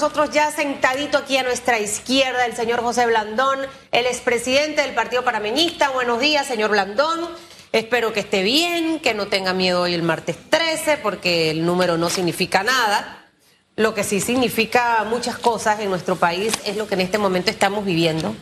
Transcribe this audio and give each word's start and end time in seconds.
nosotros 0.00 0.30
ya 0.30 0.52
sentadito 0.52 1.18
aquí 1.18 1.38
a 1.38 1.42
nuestra 1.42 1.80
izquierda 1.80 2.46
el 2.46 2.54
señor 2.54 2.80
José 2.82 3.04
Blandón, 3.06 3.58
el 3.90 4.06
expresidente 4.06 4.82
del 4.82 4.94
Partido 4.94 5.24
Parameñista. 5.24 5.90
Buenos 5.90 6.20
días, 6.20 6.46
señor 6.46 6.70
Blandón. 6.70 7.28
Espero 7.72 8.12
que 8.12 8.20
esté 8.20 8.44
bien, 8.44 9.00
que 9.00 9.12
no 9.12 9.26
tenga 9.26 9.54
miedo 9.54 9.82
hoy 9.82 9.94
el 9.94 10.04
martes 10.04 10.36
13, 10.50 10.98
porque 10.98 11.50
el 11.50 11.66
número 11.66 11.98
no 11.98 12.10
significa 12.10 12.62
nada. 12.62 13.26
Lo 13.74 13.92
que 13.92 14.04
sí 14.04 14.20
significa 14.20 15.02
muchas 15.02 15.36
cosas 15.36 15.80
en 15.80 15.90
nuestro 15.90 16.14
país 16.14 16.52
es 16.64 16.76
lo 16.76 16.86
que 16.86 16.94
en 16.94 17.00
este 17.00 17.18
momento 17.18 17.50
estamos 17.50 17.84
viviendo. 17.84 18.36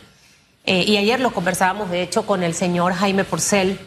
Eh, 0.63 0.83
y 0.83 0.97
ayer 0.97 1.19
lo 1.19 1.33
conversábamos, 1.33 1.89
de 1.89 2.03
hecho, 2.03 2.27
con 2.27 2.43
el 2.43 2.53
señor 2.53 2.93
Jaime 2.93 3.23
Porcel, 3.23 3.79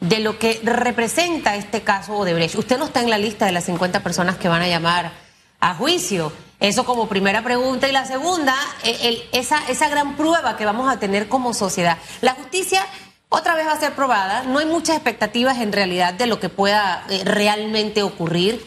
de 0.00 0.18
lo 0.18 0.40
que 0.40 0.58
representa 0.64 1.54
este 1.54 1.82
caso 1.82 2.16
Odebrecht. 2.16 2.56
Usted 2.56 2.76
no 2.76 2.86
está 2.86 3.02
en 3.02 3.10
la 3.10 3.18
lista 3.18 3.46
de 3.46 3.52
las 3.52 3.66
50 3.66 4.02
personas 4.02 4.36
que 4.36 4.48
van 4.48 4.62
a 4.62 4.66
llamar 4.66 5.12
a 5.60 5.76
juicio. 5.76 6.32
Eso 6.64 6.86
como 6.86 7.08
primera 7.08 7.42
pregunta. 7.44 7.86
Y 7.86 7.92
la 7.92 8.06
segunda, 8.06 8.54
e, 8.84 9.28
esa, 9.32 9.62
esa 9.68 9.90
gran 9.90 10.16
prueba 10.16 10.56
que 10.56 10.64
vamos 10.64 10.90
a 10.90 10.98
tener 10.98 11.28
como 11.28 11.52
sociedad. 11.52 11.98
La 12.22 12.32
justicia 12.32 12.86
otra 13.28 13.54
vez 13.54 13.66
va 13.66 13.72
a 13.72 13.78
ser 13.78 13.94
probada. 13.94 14.44
No 14.44 14.60
hay 14.60 14.64
muchas 14.64 14.96
expectativas 14.96 15.58
en 15.58 15.72
realidad 15.72 16.14
de 16.14 16.26
lo 16.26 16.40
que 16.40 16.48
pueda 16.48 17.04
eh, 17.10 17.20
realmente 17.22 18.02
ocurrir. 18.02 18.64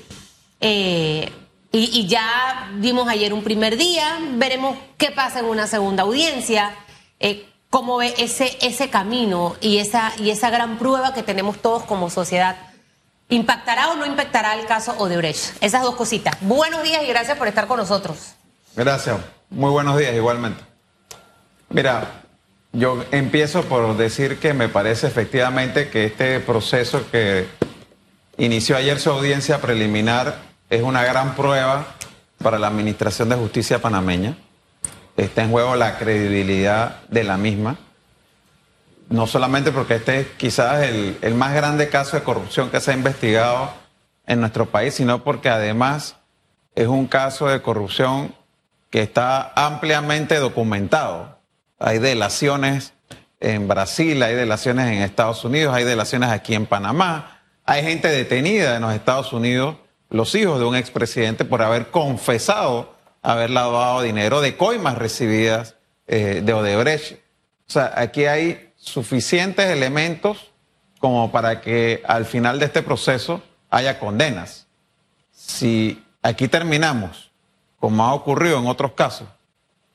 Eh, 0.62 1.32
y, 1.72 2.06
ya 2.06 2.70
vimos 2.76 3.10
ayer 3.10 3.34
un 3.34 3.44
primer 3.44 3.78
día, 3.78 4.20
veremos 4.34 4.78
qué 4.98 5.10
pasa 5.10 5.40
en 5.40 5.46
una 5.46 5.66
segunda 5.66 6.04
audiencia, 6.04 6.76
eh, 7.20 7.50
cómo 7.72 7.98
ve 7.98 8.14
ese, 8.20 8.60
ese 8.62 8.92
camino 8.92 9.56
y 9.60 9.80
esa, 9.80 10.14
y 10.20 10.30
esa 10.30 10.52
gran 10.52 10.78
prueba 10.78 11.16
que 11.16 11.24
tenemos 11.24 11.60
todos 11.64 11.84
como 11.84 12.12
sociedad 12.12 12.58
¿Impactará 13.30 13.90
o 13.90 13.96
no 13.96 14.06
impactará 14.06 14.56
el 14.56 14.66
caso 14.66 14.96
Odebrecht? 14.98 15.62
Esas 15.62 15.82
dos 15.84 15.96
cositas. 15.96 16.38
Buenos 16.40 16.84
días 16.84 17.04
y 17.04 17.08
gracias 17.08 17.38
por 17.38 17.50
estar 17.50 17.68
con 17.68 17.78
nosotros. 17.78 18.36
Gracias. 18.74 19.18
Muy 19.50 19.70
buenos 19.70 19.98
días 19.98 20.16
igualmente. 20.16 20.64
Mira, 21.70 22.24
yo 22.72 23.04
empiezo 23.12 23.64
por 23.64 23.98
decir 23.98 24.40
que 24.40 24.54
me 24.54 24.70
parece 24.70 25.08
efectivamente 25.08 25.90
que 25.90 26.06
este 26.06 26.40
proceso 26.40 27.04
que 27.12 27.48
inició 28.38 28.78
ayer 28.78 28.98
su 28.98 29.12
audiencia 29.12 29.60
preliminar 29.60 30.40
es 30.70 30.82
una 30.82 31.04
gran 31.04 31.36
prueba 31.36 31.86
para 32.42 32.58
la 32.58 32.68
Administración 32.68 33.28
de 33.28 33.36
Justicia 33.36 33.82
panameña. 33.82 34.38
Está 35.18 35.44
en 35.44 35.52
juego 35.52 35.76
la 35.76 35.98
credibilidad 35.98 37.02
de 37.10 37.26
la 37.26 37.36
misma 37.36 37.78
no 39.10 39.28
solamente 39.28 39.72
porque 39.72 39.96
este 39.96 40.20
es 40.22 40.28
quizás 40.38 40.84
el, 40.84 41.36
más 41.36 41.54
grande 41.54 41.90
caso 41.90 42.18
de 42.18 42.24
corrupción 42.24 42.70
que 42.70 42.82
se 42.82 42.92
ha 42.92 42.94
investigado 42.94 43.72
en 44.26 44.40
nuestro 44.42 44.66
país, 44.68 44.96
sino 44.96 45.24
porque 45.24 45.50
además 45.50 46.18
es 46.76 46.88
un 46.88 47.08
caso 47.08 47.48
de 47.48 47.62
corrupción 47.62 48.36
que 48.90 49.02
está 49.02 49.54
ampliamente 49.56 50.36
documentado. 50.36 51.40
Hay 51.80 52.00
delaciones 52.00 52.94
en 53.40 53.68
Brasil, 53.68 54.22
hay 54.24 54.36
delaciones 54.36 54.88
en 54.88 55.02
Estados 55.02 55.46
Unidos, 55.46 55.74
hay 55.74 55.84
delaciones 55.84 56.30
aquí 56.30 56.56
en 56.56 56.66
Panamá, 56.66 57.42
hay 57.66 57.84
gente 57.84 58.08
detenida 58.10 58.76
en 58.76 58.82
los 58.82 58.94
Estados 58.94 59.32
Unidos, 59.32 59.78
los 60.10 60.34
hijos 60.36 60.60
de 60.60 60.66
un 60.66 60.76
expresidente, 60.76 61.46
por 61.46 61.62
haber 61.62 61.88
confesado 61.88 62.96
haber 63.22 63.50
lavado 63.50 64.02
dinero 64.02 64.40
de 64.42 64.56
coimas 64.56 64.98
recibidas 64.98 65.76
eh, 66.08 66.42
de 66.44 66.54
Odebrecht. 66.54 67.20
O 67.68 67.72
sea, 67.72 67.92
aquí 67.96 68.26
hay 68.26 68.67
suficientes 68.88 69.68
elementos 69.70 70.52
como 71.00 71.32
para 71.32 71.62
que 71.62 72.02
al 72.08 72.26
final 72.26 72.60
de 72.60 72.66
este 72.66 72.82
proceso 72.82 73.44
haya 73.70 74.00
condenas. 74.00 74.68
Si 75.32 76.04
aquí 76.22 76.48
terminamos, 76.48 77.32
como 77.80 78.04
ha 78.06 78.14
ocurrido 78.14 78.60
en 78.60 78.68
otros 78.68 78.94
casos, 78.94 79.28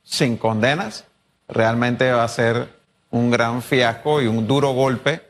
sin 0.04 0.36
condenas, 0.36 1.04
realmente 1.48 2.10
va 2.12 2.24
a 2.24 2.28
ser 2.28 2.68
un 3.10 3.30
gran 3.30 3.62
fiasco 3.62 4.22
y 4.22 4.26
un 4.26 4.46
duro 4.46 4.72
golpe 4.72 5.22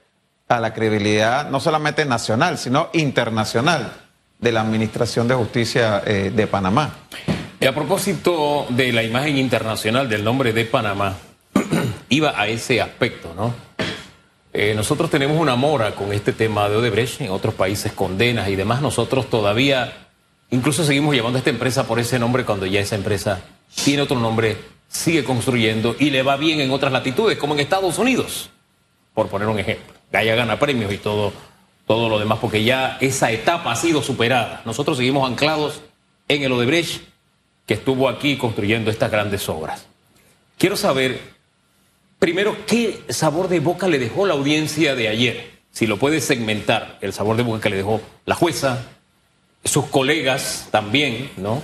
a 0.49 0.61
la 0.61 0.75
credibilidad 0.75 1.49
no 1.49 1.61
solamente 1.61 2.05
nacional, 2.05 2.59
sino 2.59 2.91
internacional 2.93 3.93
de 4.39 4.53
la 4.53 4.61
Administración 4.61 5.29
de 5.29 5.35
Justicia 5.35 6.03
eh, 6.05 6.31
de 6.35 6.47
Panamá. 6.47 6.95
Y 7.61 7.67
a 7.67 7.75
propósito 7.75 8.67
de 8.71 8.93
la 8.93 9.03
imagen 9.03 9.39
internacional 9.39 10.09
del 10.09 10.25
nombre 10.25 10.53
de 10.53 10.65
Panamá, 10.65 11.17
iba 12.13 12.39
a 12.39 12.47
ese 12.47 12.81
aspecto, 12.83 13.33
¿no? 13.35 13.55
Eh, 14.53 14.75
nosotros 14.75 15.09
tenemos 15.09 15.39
una 15.39 15.57
mora 15.57 15.95
con 15.95 16.13
este 16.13 16.35
tema 16.35 16.69
de 16.69 16.77
Odebrecht, 16.77 17.23
en 17.23 17.31
otros 17.31 17.55
países 17.55 17.93
condenas 17.93 18.51
y 18.51 18.57
demás. 18.57 18.83
Nosotros 18.83 19.31
todavía, 19.31 20.09
incluso 20.51 20.85
seguimos 20.85 21.17
llamando 21.17 21.39
a 21.39 21.41
esta 21.41 21.49
empresa 21.49 21.87
por 21.87 21.99
ese 21.99 22.19
nombre 22.19 22.45
cuando 22.45 22.67
ya 22.67 22.81
esa 22.81 22.97
empresa 22.97 23.41
tiene 23.83 24.03
otro 24.03 24.19
nombre, 24.19 24.59
sigue 24.89 25.25
construyendo 25.25 25.97
y 25.99 26.11
le 26.11 26.23
va 26.23 26.37
bien 26.37 26.61
en 26.61 26.71
otras 26.71 26.93
latitudes, 26.93 27.39
como 27.39 27.55
en 27.55 27.61
Estados 27.61 27.99
Unidos, 27.99 28.51
por 29.15 29.29
poner 29.29 29.49
un 29.49 29.59
ejemplo. 29.59 29.95
Gaya 30.13 30.35
gana 30.35 30.59
premios 30.59 30.93
y 30.93 30.99
todo, 30.99 31.33
todo 31.87 32.11
lo 32.11 32.19
demás, 32.19 32.41
porque 32.43 32.63
ya 32.63 32.99
esa 33.01 33.33
etapa 33.33 33.73
ha 33.73 33.77
sido 33.77 34.03
superada. 34.03 34.61
Nosotros 34.67 34.99
seguimos 34.99 35.27
anclados 35.27 35.81
en 36.29 36.43
el 36.43 36.53
Odebrecht, 36.53 37.05
que 37.65 37.73
estuvo 37.73 38.07
aquí 38.07 38.37
construyendo 38.37 38.91
estas 38.91 39.11
grandes 39.11 39.49
obras. 39.49 39.87
Quiero 40.59 40.77
saber 40.77 41.32
Primero, 42.23 42.57
¿qué 42.69 43.01
sabor 43.09 43.49
de 43.49 43.59
boca 43.59 43.89
le 43.89 43.99
dejó 43.99 44.27
la 44.27 44.35
audiencia 44.35 44.95
de 44.95 45.09
ayer? 45.09 45.51
Si 45.73 45.89
lo 45.89 45.97
puede 45.97 46.21
segmentar, 46.21 46.97
el 47.01 47.13
sabor 47.13 47.37
de 47.37 47.43
boca 47.43 47.63
que 47.63 47.71
le 47.71 47.79
dejó 47.79 48.01
la 48.27 48.37
jueza, 48.37 48.87
sus 49.65 49.87
colegas 49.87 50.69
también, 50.71 51.33
¿no? 51.37 51.61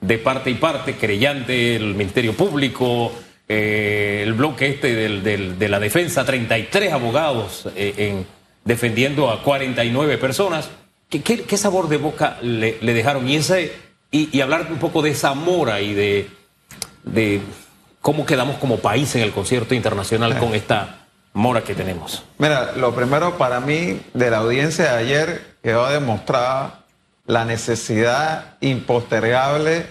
De 0.00 0.18
parte 0.18 0.50
y 0.50 0.54
parte, 0.54 0.96
creyente, 0.96 1.76
el 1.76 1.94
Ministerio 1.94 2.32
Público, 2.32 3.12
eh, 3.48 4.24
el 4.24 4.32
bloque 4.32 4.70
este 4.70 4.96
de 4.96 5.68
la 5.68 5.78
defensa, 5.78 6.24
33 6.24 6.92
abogados 6.92 7.68
eh, 7.76 7.94
en, 7.96 8.26
defendiendo 8.64 9.30
a 9.30 9.44
49 9.44 10.18
personas. 10.18 10.70
¿Qué, 11.08 11.22
qué, 11.22 11.56
sabor 11.56 11.88
de 11.88 11.98
boca 11.98 12.36
le, 12.42 12.80
dejaron? 12.80 13.28
Y, 13.28 13.36
ese, 13.36 13.70
y, 14.10 14.40
hablar 14.40 14.66
un 14.72 14.78
poco 14.80 15.02
de 15.02 15.14
Zamora 15.14 15.80
y 15.80 15.94
de, 15.94 16.28
de 17.04 17.40
¿Cómo 18.00 18.24
quedamos 18.24 18.56
como 18.56 18.78
país 18.78 19.14
en 19.14 19.22
el 19.22 19.32
concierto 19.32 19.74
internacional 19.74 20.38
con 20.38 20.54
esta 20.54 21.06
mora 21.34 21.62
que 21.62 21.74
tenemos? 21.74 22.24
Mira, 22.38 22.72
lo 22.72 22.94
primero 22.94 23.36
para 23.36 23.60
mí 23.60 24.00
de 24.14 24.30
la 24.30 24.38
audiencia 24.38 24.92
de 24.92 24.98
ayer 24.98 25.56
quedó 25.62 25.88
demostrada 25.88 26.84
la 27.26 27.44
necesidad 27.44 28.56
impostergable 28.60 29.86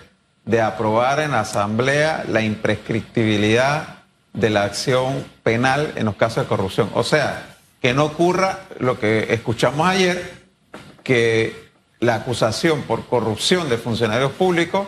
de 0.45 0.61
aprobar 0.61 1.19
en 1.19 1.31
la 1.31 1.41
Asamblea 1.41 2.25
la 2.27 2.41
imprescriptibilidad 2.41 3.99
de 4.33 4.49
la 4.49 4.63
acción 4.63 5.25
penal 5.43 5.93
en 5.95 6.05
los 6.05 6.15
casos 6.15 6.43
de 6.43 6.49
corrupción. 6.49 6.89
O 6.95 7.03
sea, 7.03 7.57
que 7.79 7.93
no 7.93 8.05
ocurra 8.05 8.61
lo 8.79 8.99
que 8.99 9.31
escuchamos 9.33 9.87
ayer, 9.87 10.33
que 11.03 11.69
la 11.99 12.15
acusación 12.15 12.81
por 12.81 13.05
corrupción 13.05 13.69
de 13.69 13.77
funcionarios 13.77 14.31
públicos 14.31 14.87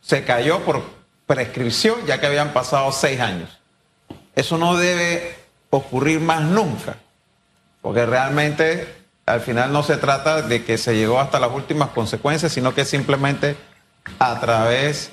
se 0.00 0.24
cayó 0.24 0.60
por 0.60 0.97
prescripción 1.28 2.04
ya 2.06 2.18
que 2.18 2.26
habían 2.26 2.52
pasado 2.52 2.90
seis 2.90 3.20
años. 3.20 3.60
Eso 4.34 4.58
no 4.58 4.76
debe 4.76 5.36
ocurrir 5.70 6.18
más 6.20 6.42
nunca, 6.42 6.96
porque 7.82 8.06
realmente 8.06 8.96
al 9.26 9.40
final 9.40 9.72
no 9.72 9.82
se 9.82 9.98
trata 9.98 10.42
de 10.42 10.64
que 10.64 10.78
se 10.78 10.96
llegó 10.96 11.20
hasta 11.20 11.38
las 11.38 11.52
últimas 11.52 11.90
consecuencias, 11.90 12.50
sino 12.50 12.74
que 12.74 12.84
simplemente 12.84 13.56
a 14.18 14.40
través 14.40 15.12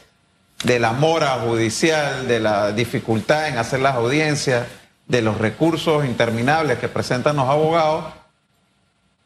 de 0.64 0.80
la 0.80 0.94
mora 0.94 1.32
judicial, 1.46 2.28
de 2.28 2.40
la 2.40 2.72
dificultad 2.72 3.50
en 3.50 3.58
hacer 3.58 3.82
las 3.82 3.96
audiencias, 3.96 4.68
de 5.08 5.22
los 5.22 5.38
recursos 5.38 6.06
interminables 6.06 6.80
que 6.80 6.88
presentan 6.88 7.36
los 7.36 7.50
abogados, 7.50 8.06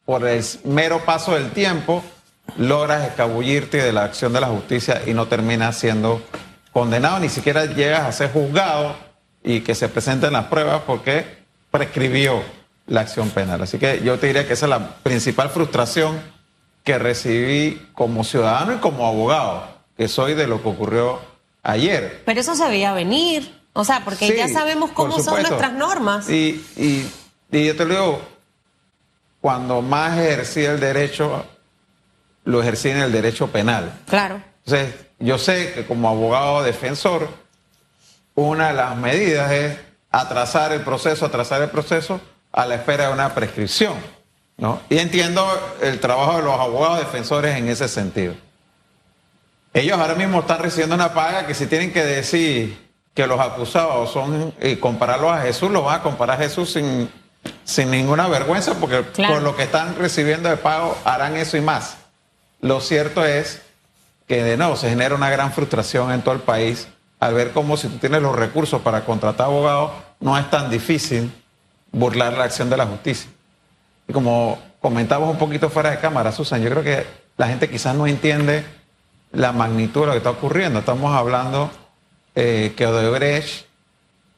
por 0.06 0.28
el 0.28 0.44
mero 0.64 1.06
paso 1.06 1.36
del 1.36 1.52
tiempo, 1.52 2.04
logras 2.58 3.08
escabullirte 3.08 3.78
de 3.78 3.94
la 3.94 4.06
acción 4.06 4.34
de 4.34 4.42
la 4.42 4.48
justicia 4.48 5.04
y 5.06 5.14
no 5.14 5.28
termina 5.28 5.72
siendo 5.72 6.20
condenado, 6.74 7.20
ni 7.20 7.30
siquiera 7.30 7.66
llegas 7.66 8.02
a 8.02 8.12
ser 8.12 8.32
juzgado 8.32 8.96
y 9.44 9.62
que 9.62 9.76
se 9.76 9.90
presenten 9.90 10.34
las 10.34 10.46
pruebas 10.46 10.82
porque 10.86 11.40
prescribió 11.72 12.42
la 12.88 13.02
acción 13.02 13.30
penal. 13.30 13.62
Así 13.62 13.78
que 13.78 14.02
yo 14.04 14.18
te 14.20 14.28
diría 14.28 14.48
que 14.48 14.54
esa 14.54 14.66
es 14.66 14.70
la 14.70 14.96
principal 14.98 15.50
frustración 15.50 16.20
que 16.84 16.98
recibí 16.98 17.88
como 17.94 18.24
ciudadano 18.24 18.74
y 18.74 18.78
como 18.78 19.06
abogado, 19.06 19.68
que 19.98 20.08
soy 20.08 20.34
de 20.34 20.48
lo 20.48 20.62
que 20.62 20.70
ocurrió 20.70 21.20
ayer. 21.64 22.24
Pero 22.26 22.40
eso 22.40 22.56
se 22.56 22.68
veía 22.68 22.94
venir, 22.94 23.54
o 23.74 23.84
sea, 23.84 24.04
porque 24.04 24.36
ya 24.36 24.48
sabemos 24.48 24.92
cómo 24.92 25.20
son 25.20 25.42
nuestras 25.42 25.74
normas. 25.74 26.30
Y, 26.30 26.66
y, 26.76 27.12
y 27.52 27.66
yo 27.66 27.76
te 27.76 27.86
lo 27.86 27.94
digo, 27.94 28.22
cuando 29.42 29.82
más 29.82 30.18
ejercía 30.18 30.72
el 30.72 30.80
derecho, 30.80 31.46
lo 32.46 32.62
ejercí 32.62 32.90
en 32.90 32.98
el 32.98 33.12
derecho 33.12 33.48
penal. 33.48 33.94
Claro. 34.08 34.42
Entonces, 34.72 34.94
yo 35.18 35.40
sé 35.40 35.74
que 35.74 35.86
como 35.88 36.10
abogado 36.10 36.62
defensor, 36.62 37.28
una 38.36 38.68
de 38.68 38.76
las 38.76 38.96
medidas 38.96 39.52
es 39.52 39.78
atrasar 40.12 40.72
el 40.74 40.82
proceso, 40.82 41.26
atrasar 41.26 41.64
el 41.64 41.70
proceso 41.70 42.22
a 42.52 42.68
la 42.68 42.76
espera 42.76 43.08
de 43.08 43.14
una 43.14 43.34
prescripción. 43.34 43.96
¿no? 44.58 44.80
Y 44.88 45.00
entiendo 45.00 45.44
el 45.82 46.00
trabajo 46.00 46.38
de 46.38 46.44
los 46.44 46.54
abogados 46.60 47.00
defensores 47.00 47.56
en 47.56 47.68
ese 47.68 47.88
sentido. 47.88 48.36
ellos 49.74 49.98
ahora 49.98 50.14
mismo 50.14 50.42
están 50.42 50.60
recibiendo 50.60 50.94
una 50.94 51.16
paga 51.16 51.48
que 51.48 51.56
si 51.56 51.66
tienen 51.66 51.92
que 51.92 52.04
decir 52.04 52.90
que 53.16 53.26
los 53.26 53.40
acusados 53.40 54.12
son 54.12 54.54
y 54.62 54.76
compararlos 54.76 55.32
a 55.32 55.42
Jesús, 55.42 55.72
lo 55.72 55.82
van 55.82 56.02
a 56.02 56.04
comparar 56.04 56.40
a 56.40 56.44
Jesús 56.44 56.74
sin, 56.74 57.10
sin 57.64 57.90
ninguna 57.90 58.28
vergüenza 58.28 58.76
porque 58.76 59.02
por 59.02 59.42
lo 59.42 59.56
que 59.56 59.64
están 59.64 59.96
recibiendo 59.96 60.48
de 60.48 60.58
pago 60.58 60.96
harán 61.06 61.38
eso 61.38 61.58
y 61.58 61.62
más. 61.62 61.98
Lo 62.62 62.82
cierto 62.82 63.26
es 63.26 63.64
que 64.30 64.44
de 64.44 64.58
nuevo 64.58 64.76
se 64.76 64.88
genera 64.90 65.16
una 65.16 65.32
gran 65.32 65.52
frustración 65.52 66.12
en 66.12 66.22
todo 66.22 66.36
el 66.36 66.42
país 66.42 66.88
al 67.20 67.34
ver 67.34 67.52
cómo 67.52 67.76
si 67.76 67.88
tú 67.88 67.98
tienes 67.98 68.22
los 68.22 68.36
recursos 68.36 68.80
para 68.82 69.04
contratar 69.04 69.48
abogados 69.48 69.92
no 70.20 70.38
es 70.38 70.48
tan 70.52 70.70
difícil 70.70 71.32
burlar 71.92 72.34
la 72.34 72.44
acción 72.44 72.70
de 72.70 72.78
la 72.78 72.86
justicia. 72.86 73.30
Y 74.08 74.14
como 74.14 74.60
comentamos 74.80 75.32
un 75.32 75.38
poquito 75.38 75.72
fuera 75.72 75.90
de 75.90 76.00
cámara, 76.00 76.32
Susan, 76.32 76.62
yo 76.62 76.70
creo 76.70 76.84
que 76.84 77.08
la 77.38 77.48
gente 77.48 77.70
quizás 77.70 77.96
no 77.96 78.06
entiende 78.06 78.64
la 79.32 79.52
magnitud 79.52 80.02
de 80.02 80.06
lo 80.06 80.12
que 80.14 80.18
está 80.20 80.30
ocurriendo. 80.30 80.80
Estamos 80.80 81.16
hablando 81.16 81.72
eh, 82.36 82.74
que 82.78 82.86
Odebrecht 82.86 83.66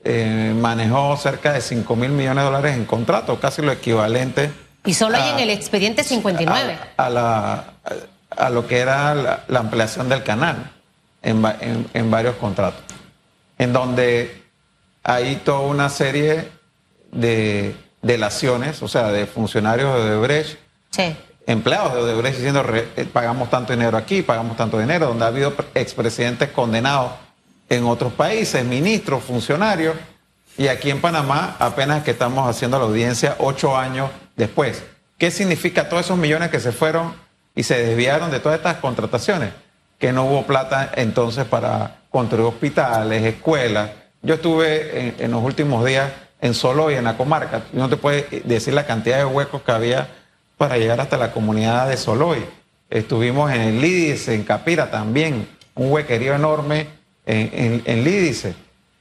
eh, 0.06 0.56
manejó 0.56 1.18
cerca 1.18 1.52
de 1.52 1.60
5 1.60 1.96
mil 1.98 2.12
millones 2.12 2.44
de 2.44 2.50
dólares 2.50 2.76
en 2.78 2.86
contrato, 2.86 3.42
casi 3.42 3.62
lo 3.62 3.74
equivalente. 3.74 4.52
Y 4.86 4.94
solo 4.94 5.18
hay 5.18 5.32
en 5.32 5.40
el 5.40 5.50
expediente 5.50 6.06
59. 6.06 6.80
A, 6.96 7.10
la, 7.10 7.74
a 8.38 8.50
lo 8.50 8.68
que 8.68 8.80
era 8.80 9.14
la, 9.48 9.60
ampliación 9.60 10.10
del 10.10 10.24
canal 10.24 10.72
en, 11.22 11.44
en, 11.94 12.12
varios 12.12 12.36
contratos, 12.36 12.82
en 13.58 13.74
donde 13.74 14.44
hay 15.04 15.36
toda 15.38 15.60
una 15.62 15.90
serie 15.90 16.50
de 17.12 17.76
delaciones, 18.02 18.82
o 18.82 18.88
sea, 18.88 19.12
de 19.12 19.26
funcionarios 19.28 19.94
de 19.94 20.12
Odebrecht, 20.12 20.58
empleados 21.46 21.94
de 21.94 22.02
Odebrecht 22.02 22.38
diciendo 22.38 22.64
eh, 22.74 23.06
pagamos 23.12 23.50
tanto 23.50 23.74
dinero 23.74 23.98
aquí, 23.98 24.22
pagamos 24.22 24.58
tanto 24.58 24.80
dinero, 24.80 25.08
donde 25.08 25.26
ha 25.26 25.28
habido 25.28 25.54
expresidentes 25.76 26.50
condenados 26.50 27.12
en 27.70 27.86
otros 27.86 28.14
países, 28.14 28.66
ministros, 28.66 29.24
funcionarios, 29.24 29.96
y 30.58 30.68
aquí 30.68 30.90
en 30.90 31.00
Panamá 31.00 31.56
apenas 31.60 32.04
que 32.04 32.12
estamos 32.12 32.50
haciendo 32.50 32.78
la 32.78 32.86
audiencia 32.86 33.36
ocho 33.40 33.78
años 33.78 34.10
después. 34.36 34.84
¿Qué 35.18 35.32
significa 35.32 35.88
todos 35.88 36.06
esos 36.06 36.18
millones 36.18 36.50
que 36.50 36.60
se 36.60 36.72
fueron 36.72 37.14
y 37.56 37.64
se 37.64 37.84
desviaron 37.84 38.32
de 38.32 38.40
todas 38.40 38.58
estas 38.58 38.78
contrataciones? 38.78 39.52
Que 40.00 40.12
no 40.12 40.26
hubo 40.26 40.44
plata 40.46 40.92
entonces 40.96 41.46
para 41.46 42.02
construir 42.10 42.46
hospitales, 42.46 43.24
escuelas. 43.24 43.92
Yo 44.22 44.36
estuve 44.36 45.16
en, 45.24 45.32
los 45.32 45.44
últimos 45.44 45.86
días 45.86 46.12
en 46.42 46.54
Solo 46.54 46.92
y 46.92 46.96
en 46.96 47.04
la 47.04 47.18
comarca. 47.18 47.64
No 47.74 47.90
te 47.90 47.98
puedes 47.98 48.48
decir 48.48 48.74
la 48.74 48.86
cantidad 48.86 49.18
de 49.18 49.26
huecos 49.26 49.62
que 49.62 49.72
había 49.72 50.08
para 50.58 50.78
llegar 50.78 51.00
hasta 51.00 51.18
la 51.18 51.32
comunidad 51.32 51.88
de 51.90 51.98
Soloy. 51.98 52.46
Estuvimos 52.90 53.52
en 53.52 53.62
el 53.62 53.82
Lidis, 53.82 54.28
en 54.28 54.44
Capira 54.44 54.92
también, 54.92 55.48
un 55.76 55.92
huequerío 55.92 56.36
enorme 56.36 56.88
en, 57.26 57.82
en, 57.86 58.04
Lídice. 58.04 58.54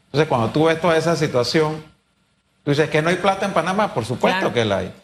Entonces, 0.07 0.29
cuando 0.29 0.51
tú 0.51 0.65
ves 0.65 0.81
toda 0.81 0.97
esa 0.97 1.17
situación, 1.17 1.83
tú 2.65 2.71
dices 2.71 2.89
que 2.89 3.03
no 3.03 3.11
hay 3.11 3.17
plata 3.17 3.47
en 3.47 3.53
Panamá, 3.53 3.93
por 3.93 4.05
supuesto 4.05 4.53
que 4.53 4.65
la 4.65 4.79
hay. 4.79 4.95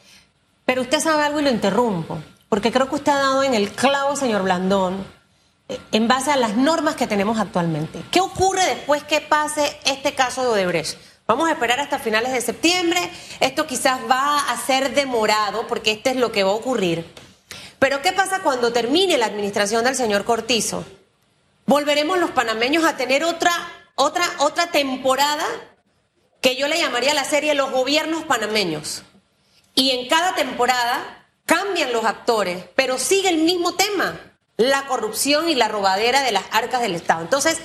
Pero 0.65 0.83
usted 0.83 1.01
sabe 1.01 1.25
algo 1.25 1.41
y 1.41 1.45
lo 1.45 1.51
interrumpo, 1.51 2.19
porque 2.49 2.73
creo 2.73 2.89
que 2.89 2.97
usted 2.97 3.13
ha 3.13 3.19
dado 3.19 3.43
en 3.43 3.55
el 3.55 3.71
clavo, 3.71 4.17
señor 4.17 4.43
Blandón, 4.43 5.05
en 5.93 6.09
base 6.09 6.31
a 6.31 6.37
las 6.37 6.57
normas 6.57 6.95
que 6.95 7.07
tenemos 7.07 7.39
actualmente. 7.39 8.03
¿Qué 8.11 8.21
ocurre 8.21 8.65
después 8.67 9.03
que 9.05 9.21
pase 9.21 9.79
este 9.85 10.15
caso 10.15 10.43
de 10.43 10.49
Odebrecht? 10.49 10.99
Vamos 11.27 11.49
a 11.49 11.53
esperar 11.53 11.81
hasta 11.81 11.99
finales 11.99 12.33
de 12.33 12.41
septiembre. 12.41 13.01
Esto 13.41 13.67
quizás 13.67 13.99
va 14.09 14.39
a 14.51 14.57
ser 14.59 14.95
demorado 14.95 15.67
porque 15.67 15.91
este 15.91 16.11
es 16.11 16.17
lo 16.17 16.31
que 16.31 16.45
va 16.45 16.51
a 16.51 16.55
ocurrir. 16.55 17.05
Pero 17.81 18.01
¿qué 18.01 18.13
pasa 18.13 18.41
cuando 18.43 18.73
termine 18.73 19.19
la 19.19 19.27
administración 19.27 19.85
del 19.85 19.97
señor 19.97 20.25
Cortizo? 20.25 20.85
volveremos 21.67 22.19
los 22.19 22.31
panameños 22.31 22.85
a 22.85 22.97
tener 22.97 23.25
otra, 23.25 23.53
otra, 23.97 24.25
otra 24.39 24.69
temporada 24.69 25.45
que 26.41 26.57
yo 26.57 26.69
le 26.69 26.79
llamaría 26.79 27.13
la 27.13 27.25
serie 27.25 27.55
Los 27.55 27.73
gobiernos 27.73 28.25
panameños. 28.25 29.03
Y 29.75 29.91
en 29.91 30.09
cada 30.09 30.35
temporada 30.35 31.26
cambian 31.47 31.93
los 31.93 32.05
actores, 32.05 32.65
pero 32.75 32.99
sigue 32.99 33.29
el 33.29 33.39
mismo 33.39 33.75
tema, 33.75 34.21
la 34.57 34.87
corrupción 34.87 35.49
y 35.49 35.55
la 35.55 35.69
robadera 35.69 36.23
de 36.23 36.33
las 36.33 36.45
arcas 36.51 36.83
del 36.83 36.95
Estado. 36.95 37.23
Entonces, 37.23 37.59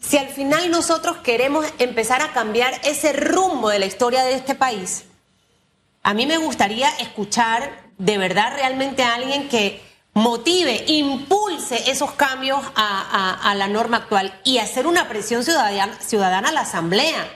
si 0.00 0.18
al 0.18 0.28
final 0.28 0.70
nosotros 0.70 1.18
queremos 1.18 1.66
empezar 1.78 2.22
a 2.22 2.32
cambiar 2.32 2.78
ese 2.84 3.12
rumbo 3.12 3.70
de 3.70 3.78
la 3.78 3.86
historia 3.86 4.24
de 4.24 4.34
este 4.34 4.54
país, 4.54 5.04
a 6.02 6.14
mí 6.14 6.26
me 6.26 6.36
gustaría 6.36 6.90
escuchar 6.98 7.82
de 7.98 8.18
verdad 8.18 8.54
realmente 8.54 9.02
a 9.02 9.14
alguien 9.14 9.48
que 9.48 9.80
motive, 10.14 10.84
impulse 10.88 11.90
esos 11.90 12.12
cambios 12.12 12.60
a, 12.74 13.54
la 13.56 13.68
norma 13.68 13.98
actual 13.98 14.38
y 14.44 14.58
hacer 14.58 14.86
una 14.86 15.08
presión 15.08 15.44
ciudadana, 15.44 15.98
ciudadana 16.00 16.48
a 16.48 16.52
la 16.52 16.62
Asamblea, 16.62 17.26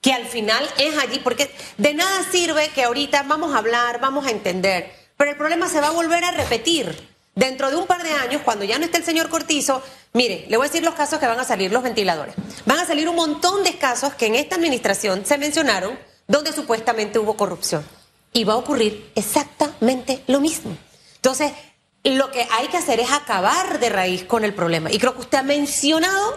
que 0.00 0.12
al 0.12 0.26
final 0.26 0.68
es 0.78 0.98
allí, 0.98 1.20
porque 1.20 1.54
de 1.78 1.94
nada 1.94 2.24
sirve 2.30 2.68
que 2.68 2.84
ahorita 2.84 3.22
vamos 3.22 3.54
a 3.54 3.58
hablar, 3.58 4.00
vamos 4.00 4.26
a 4.26 4.30
entender, 4.30 4.92
pero 5.18 5.32
el 5.32 5.36
problema 5.36 5.68
se 5.68 5.82
va 5.82 5.88
a 5.88 5.90
volver 5.90 6.24
a 6.24 6.30
repetir. 6.30 7.18
Dentro 7.34 7.70
de 7.70 7.76
un 7.76 7.86
par 7.86 8.02
de 8.02 8.12
años, 8.12 8.42
cuando 8.44 8.64
ya 8.64 8.78
no 8.78 8.86
esté 8.86 8.98
el 8.98 9.04
señor 9.04 9.28
Cortizo, 9.28 9.80
mire, 10.12 10.46
le 10.48 10.56
voy 10.56 10.66
a 10.66 10.70
decir 10.70 10.82
los 10.82 10.94
casos 10.94 11.20
que 11.20 11.26
van 11.26 11.38
a 11.38 11.44
salir, 11.44 11.70
los 11.70 11.84
ventiladores. 11.84 12.34
Van 12.64 12.80
a 12.80 12.86
salir 12.86 13.08
un 13.08 13.14
montón 13.14 13.62
de 13.62 13.76
casos 13.78 14.14
que 14.14 14.26
en 14.26 14.34
esta 14.34 14.56
administración 14.56 15.24
se 15.24 15.38
mencionaron 15.38 15.96
donde 16.26 16.52
supuestamente 16.52 17.18
hubo 17.18 17.36
corrupción. 17.36 17.84
Y 18.32 18.44
va 18.44 18.54
a 18.54 18.56
ocurrir 18.56 19.12
exactamente 19.14 20.24
lo 20.26 20.40
mismo. 20.40 20.76
Entonces, 21.16 21.52
lo 22.02 22.30
que 22.30 22.46
hay 22.50 22.68
que 22.68 22.76
hacer 22.76 22.98
es 22.98 23.10
acabar 23.12 23.78
de 23.78 23.88
raíz 23.88 24.24
con 24.24 24.44
el 24.44 24.54
problema. 24.54 24.90
Y 24.90 24.98
creo 24.98 25.14
que 25.14 25.20
usted 25.20 25.38
ha 25.38 25.42
mencionado 25.42 26.36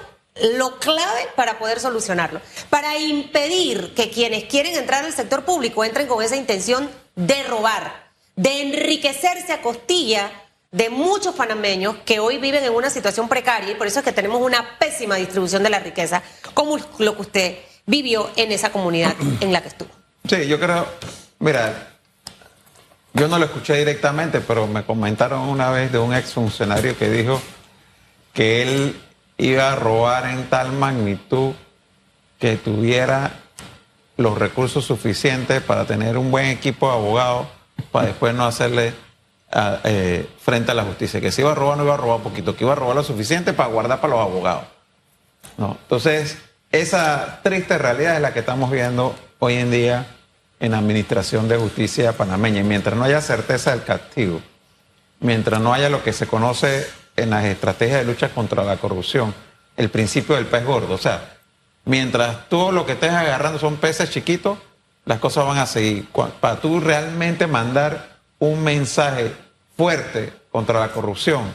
lo 0.56 0.80
clave 0.80 1.28
para 1.36 1.60
poder 1.60 1.80
solucionarlo, 1.80 2.42
para 2.70 2.98
impedir 2.98 3.94
que 3.94 4.10
quienes 4.10 4.46
quieren 4.46 4.76
entrar 4.76 5.04
al 5.04 5.14
sector 5.14 5.44
público 5.44 5.84
entren 5.84 6.08
con 6.08 6.24
esa 6.24 6.36
intención 6.36 6.90
de 7.16 7.44
robar, 7.44 8.11
de 8.42 8.62
enriquecerse 8.62 9.54
a 9.54 9.62
costilla 9.62 10.32
de 10.72 10.90
muchos 10.90 11.36
panameños 11.36 11.98
que 12.06 12.20
hoy 12.20 12.40
viven 12.40 12.64
en 12.64 12.74
una 12.74 12.90
situación 12.90 13.30
precaria 13.30 13.72
y 13.72 13.76
por 13.76 13.86
eso 13.86 14.00
es 14.00 14.06
que 14.06 14.14
tenemos 14.14 14.42
una 14.42 14.80
pésima 14.80 15.16
distribución 15.16 15.62
de 15.62 15.70
la 15.70 15.78
riqueza, 15.78 16.24
como 16.56 16.80
lo 16.98 17.16
que 17.16 17.22
usted 17.22 17.58
vivió 17.86 18.32
en 18.36 18.52
esa 18.52 18.72
comunidad 18.72 19.14
en 19.42 19.54
la 19.54 19.62
que 19.62 19.68
estuvo. 19.68 19.92
Sí, 20.28 20.48
yo 20.48 20.60
creo, 20.60 20.88
mira, 21.38 21.92
yo 23.14 23.28
no 23.28 23.38
lo 23.38 23.46
escuché 23.46 23.76
directamente, 23.76 24.40
pero 24.40 24.66
me 24.66 24.84
comentaron 24.86 25.42
una 25.42 25.70
vez 25.70 25.92
de 25.92 26.00
un 26.00 26.12
exfuncionario 26.12 26.98
que 26.98 27.12
dijo 27.12 27.40
que 28.34 28.64
él 28.64 29.00
iba 29.38 29.72
a 29.72 29.76
robar 29.76 30.26
en 30.26 30.50
tal 30.50 30.72
magnitud 30.72 31.54
que 32.40 32.58
tuviera 32.58 33.34
los 34.18 34.36
recursos 34.36 34.84
suficientes 34.84 35.62
para 35.62 35.86
tener 35.86 36.18
un 36.18 36.32
buen 36.32 36.48
equipo 36.48 36.88
de 36.88 36.94
abogados 36.94 37.61
para 37.92 38.08
después 38.08 38.34
no 38.34 38.46
hacerle 38.46 38.94
eh, 39.84 40.30
frente 40.40 40.72
a 40.72 40.74
la 40.74 40.84
justicia. 40.84 41.20
Que 41.20 41.32
si 41.32 41.42
iba 41.42 41.52
a 41.52 41.56
robar, 41.56 41.78
no 41.78 41.84
iba 41.84 41.94
a 41.94 41.98
robar 41.98 42.22
poquito, 42.22 42.56
que 42.56 42.64
iba 42.64 42.74
a 42.74 42.76
robar 42.76 42.96
lo 42.96 43.04
suficiente 43.04 43.54
para 43.54 43.70
guardar 43.70 44.00
para 44.00 44.14
los 44.14 44.22
abogados. 44.22 44.64
No. 45.58 45.78
Entonces, 45.82 46.38
esa 46.72 47.42
triste 47.44 47.78
realidad 47.78 48.16
es 48.16 48.22
la 48.22 48.34
que 48.34 48.40
estamos 48.40 48.72
viendo 48.72 49.16
hoy 49.40 49.56
en 49.56 49.72
día 49.72 50.08
en 50.60 50.72
la 50.72 50.78
Administración 50.78 51.48
de 51.48 51.58
Justicia 51.58 52.14
panameña. 52.14 52.62
Y 52.62 52.64
mientras 52.64 52.96
no 52.96 53.04
haya 53.04 53.20
certeza 53.20 53.72
del 53.72 53.84
castigo, 53.84 54.42
mientras 55.20 55.60
no 55.60 55.74
haya 55.74 55.90
lo 55.90 56.04
que 56.04 56.14
se 56.14 56.28
conoce 56.28 56.88
en 57.18 57.32
las 57.32 57.44
estrategias 57.46 58.00
de 58.00 58.06
lucha 58.06 58.30
contra 58.30 58.64
la 58.64 58.78
corrupción, 58.78 59.34
el 59.76 59.90
principio 59.90 60.36
del 60.36 60.46
pez 60.46 60.66
gordo, 60.66 60.94
o 60.94 60.98
sea, 60.98 61.38
mientras 61.86 62.48
todo 62.48 62.72
lo 62.72 62.86
que 62.86 62.94
estés 62.94 63.12
agarrando 63.12 63.60
son 63.60 63.78
peces 63.78 64.10
chiquitos, 64.12 64.58
las 65.06 65.20
cosas 65.20 65.46
van 65.46 65.58
a 65.58 65.66
seguir. 65.66 66.08
Para 66.40 66.60
tú 66.60 66.80
realmente 66.80 67.48
mandar 67.48 68.18
un 68.40 68.64
mensaje 68.64 69.34
fuerte 69.78 70.34
contra 70.52 70.80
la 70.80 70.92
corrupción, 70.92 71.54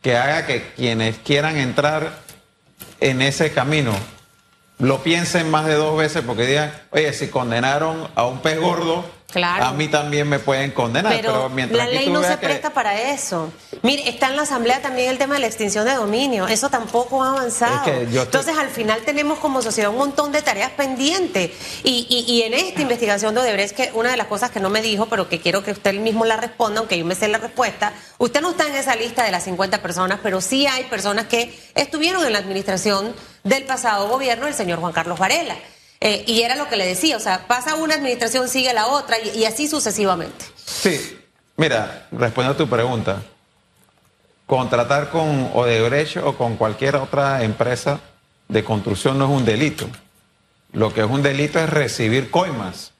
que 0.00 0.16
haga 0.16 0.46
que 0.46 0.72
quienes 0.74 1.18
quieran 1.18 1.56
entrar 1.56 2.18
en 3.00 3.22
ese 3.22 3.52
camino 3.52 3.92
lo 4.78 5.02
piensen 5.02 5.50
más 5.50 5.66
de 5.66 5.74
dos 5.74 5.96
veces 5.96 6.24
porque 6.26 6.44
digan, 6.44 6.72
oye, 6.90 7.12
si 7.12 7.28
condenaron 7.28 8.08
a 8.16 8.26
un 8.26 8.40
pez 8.40 8.58
gordo, 8.58 9.04
a 9.34 9.72
mí 9.72 9.88
también 9.88 10.28
me 10.28 10.38
pueden 10.38 10.70
condenar. 10.72 11.12
Pero, 11.14 11.48
mientras 11.48 11.86
la 11.86 11.92
ley 11.92 12.10
no 12.10 12.22
se 12.22 12.36
presta 12.36 12.70
para 12.70 13.00
eso. 13.12 13.52
Mire, 13.82 14.08
está 14.08 14.28
en 14.28 14.36
la 14.36 14.42
Asamblea 14.42 14.82
también 14.82 15.10
el 15.10 15.18
tema 15.18 15.34
de 15.34 15.40
la 15.40 15.46
extinción 15.46 15.84
de 15.84 15.94
dominio. 15.94 16.46
Eso 16.46 16.68
tampoco 16.68 17.22
ha 17.22 17.30
avanzado. 17.30 17.86
Entonces, 17.86 18.56
al 18.56 18.68
final 18.68 19.00
tenemos 19.04 19.38
como 19.38 19.62
sociedad 19.62 19.90
un 19.90 19.98
montón 19.98 20.32
de 20.32 20.42
tareas 20.42 20.70
pendientes. 20.72 21.50
Y, 21.82 22.24
y, 22.28 22.42
en 22.42 22.54
esta 22.54 22.82
investigación 22.82 23.34
de 23.34 23.40
Odebrecht, 23.40 23.74
que 23.74 23.90
una 23.94 24.10
de 24.10 24.16
las 24.16 24.26
cosas 24.26 24.50
que 24.50 24.60
no 24.60 24.70
me 24.70 24.82
dijo, 24.82 25.06
pero 25.06 25.28
que 25.28 25.40
quiero 25.40 25.62
que 25.62 25.72
usted 25.72 25.94
mismo 25.94 26.24
la 26.24 26.36
responda, 26.36 26.80
aunque 26.80 26.98
yo 26.98 27.04
me 27.04 27.14
sé 27.14 27.28
la 27.28 27.38
respuesta, 27.38 27.92
usted 28.18 28.40
no 28.40 28.50
está 28.50 28.68
en 28.68 28.74
esa 28.74 28.94
lista 28.96 29.24
de 29.24 29.30
las 29.30 29.44
50 29.44 29.82
personas, 29.82 30.20
pero 30.22 30.40
sí 30.40 30.66
hay 30.66 30.84
personas 30.84 31.26
que 31.26 31.58
estuvieron 31.74 32.24
en 32.24 32.32
la 32.32 32.38
administración 32.38 33.14
del 33.44 33.64
pasado 33.64 34.08
gobierno 34.08 34.46
del 34.46 34.54
señor 34.54 34.78
Juan 34.78 34.92
Carlos 34.92 35.18
Varela. 35.18 35.56
Eh, 36.04 36.24
y 36.26 36.42
era 36.42 36.56
lo 36.56 36.68
que 36.68 36.76
le 36.76 36.84
decía, 36.84 37.16
o 37.16 37.20
sea, 37.20 37.46
pasa 37.46 37.76
una 37.76 37.94
administración, 37.94 38.48
sigue 38.48 38.72
la 38.74 38.88
otra 38.88 39.18
y, 39.20 39.44
así 39.44 39.68
sucesivamente. 39.68 40.44
Sí, 40.56 41.16
mira, 41.56 42.08
respondiendo 42.10 42.54
a 42.54 42.56
tu 42.56 42.68
pregunta, 42.68 43.22
contratar 44.44 45.10
con 45.10 45.52
Odebrecht 45.54 46.16
o 46.16 46.36
con 46.36 46.56
cualquier 46.56 46.96
otra 46.96 47.44
empresa 47.44 48.00
de 48.48 48.64
construcción 48.64 49.16
no 49.16 49.26
es 49.26 49.30
un 49.30 49.44
delito. 49.44 49.86
Lo 50.72 50.92
que 50.92 51.02
es 51.02 51.06
un 51.08 51.22
delito 51.22 51.60
es 51.60 51.70
recibir 51.70 52.32
coimas 52.32 52.90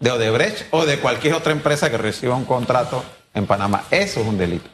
de 0.00 0.10
Odebrecht 0.10 0.66
o 0.72 0.84
de 0.84 0.98
cualquier 0.98 1.34
otra 1.34 1.52
empresa 1.52 1.92
que 1.92 1.98
reciba 1.98 2.34
un 2.34 2.44
contrato 2.44 3.04
en 3.34 3.46
Panamá. 3.46 3.84
Eso 3.92 4.18
es 4.18 4.26
un 4.26 4.36
delito. 4.36 4.68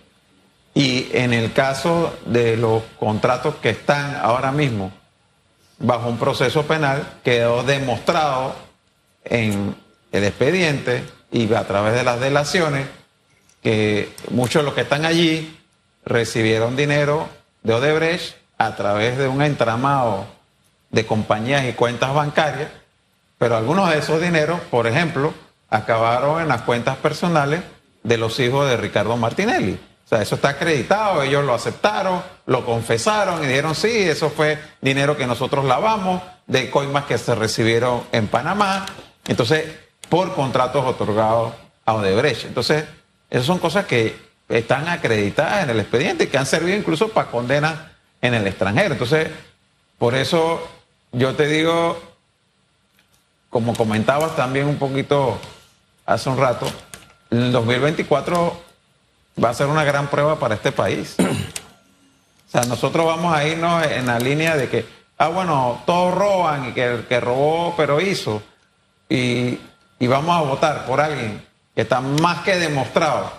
Y 0.73 1.11
en 1.12 1.35
el 1.35 1.53
caso 1.53 2.17
de 2.25 2.57
los 2.57 2.83
contratos 2.99 3.57
que 3.57 3.69
están 3.69 4.17
ahora 4.23 4.53
mismo 4.53 4.91
bajo 5.78 6.09
un 6.09 6.19
proceso 6.19 6.64
penal, 6.64 7.21
quedó 7.25 7.62
demostrado 7.62 8.54
en 9.25 9.75
el 10.12 10.25
expediente 10.25 11.04
y 11.33 11.52
a 11.54 11.66
través 11.66 11.95
de 11.95 12.04
las 12.04 12.21
delaciones 12.21 12.87
que 13.62 14.12
muchos 14.31 14.62
de 14.62 14.66
los 14.66 14.75
que 14.75 14.83
están 14.83 15.04
allí 15.04 15.59
recibieron 16.04 16.76
dinero 16.76 17.28
de 17.62 17.75
Odebrecht 17.75 18.37
a 18.59 18.76
través 18.76 19.19
de 19.19 19.26
un 19.26 19.43
entramado 19.43 20.26
de 20.90 21.07
compañías 21.07 21.64
y 21.64 21.73
cuentas 21.73 22.14
bancarias, 22.14 22.69
pero 23.38 23.57
algunos 23.57 23.90
de 23.90 23.99
esos 23.99 24.21
dineros, 24.21 24.61
por 24.71 24.87
ejemplo, 24.87 25.35
acabaron 25.71 26.40
en 26.40 26.49
las 26.49 26.62
cuentas 26.62 26.97
personales 26.99 27.62
de 28.02 28.19
los 28.19 28.38
hijos 28.38 28.69
de 28.69 28.76
Ricardo 28.76 29.16
Martinelli. 29.16 29.78
Eso 30.23 30.35
está 30.37 30.50
acreditado, 30.50 31.23
ellos 31.23 31.44
lo 31.44 31.54
aceptaron, 31.54 32.23
lo 32.47 32.64
confesaron 32.64 33.42
y 33.42 33.47
dijeron, 33.47 33.75
sí, 33.75 33.90
eso 33.90 34.30
fue 34.30 34.59
dinero 34.80 35.16
que 35.16 35.26
nosotros 35.26 35.64
lavamos 35.64 36.23
de 36.47 36.71
coimas 36.71 37.04
que 37.04 37.18
se 37.18 37.35
recibieron 37.35 38.04
en 38.12 38.28
Panamá, 38.28 38.87
entonces, 39.26 39.64
por 40.09 40.35
contratos 40.35 40.85
otorgados 40.85 41.54
a 41.85 41.94
Odebrecht. 41.94 42.44
Entonces, 42.44 42.85
esas 43.30 43.47
son 43.47 43.59
cosas 43.59 43.87
que 43.87 44.16
están 44.49 44.88
acreditadas 44.88 45.64
en 45.64 45.71
el 45.71 45.80
expediente 45.80 46.28
que 46.28 46.38
han 46.38 46.47
servido 46.47 46.76
incluso 46.76 47.09
para 47.09 47.30
condenas 47.30 47.75
en 48.21 48.35
el 48.35 48.47
extranjero. 48.47 48.92
Entonces, 48.92 49.28
por 49.99 50.14
eso 50.14 50.66
yo 51.12 51.35
te 51.35 51.47
digo, 51.47 51.99
como 53.49 53.75
comentabas 53.75 54.37
también 54.37 54.66
un 54.66 54.76
poquito 54.76 55.38
hace 56.06 56.28
un 56.28 56.38
rato, 56.38 56.66
el 57.30 57.50
2024 57.52 58.62
va 59.43 59.50
a 59.50 59.55
ser 59.55 59.67
una 59.67 59.85
gran 59.85 60.09
prueba 60.09 60.38
para 60.38 60.55
este 60.55 60.73
país. 60.73 61.17
O 62.47 62.57
sea, 62.57 62.69
nosotros 62.69 63.05
vamos 63.05 63.35
a 63.35 63.45
irnos 63.45 63.85
en 63.85 64.07
la 64.07 64.21
línea 64.21 64.57
de 64.57 64.69
que, 64.69 64.87
ah, 65.19 65.26
bueno, 65.26 65.83
todos 65.87 66.14
roban 66.14 66.69
y 66.69 66.73
que 66.73 66.85
el 66.85 67.05
que 67.05 67.19
robó 67.19 67.75
pero 67.76 68.00
hizo. 68.00 68.45
Y, 69.09 69.59
y 69.99 70.07
vamos 70.07 70.37
a 70.37 70.43
votar 70.43 70.87
por 70.87 71.00
alguien 71.00 71.45
que 71.75 71.81
está 71.81 72.00
más 72.00 72.45
que 72.45 72.55
demostrado 72.55 73.33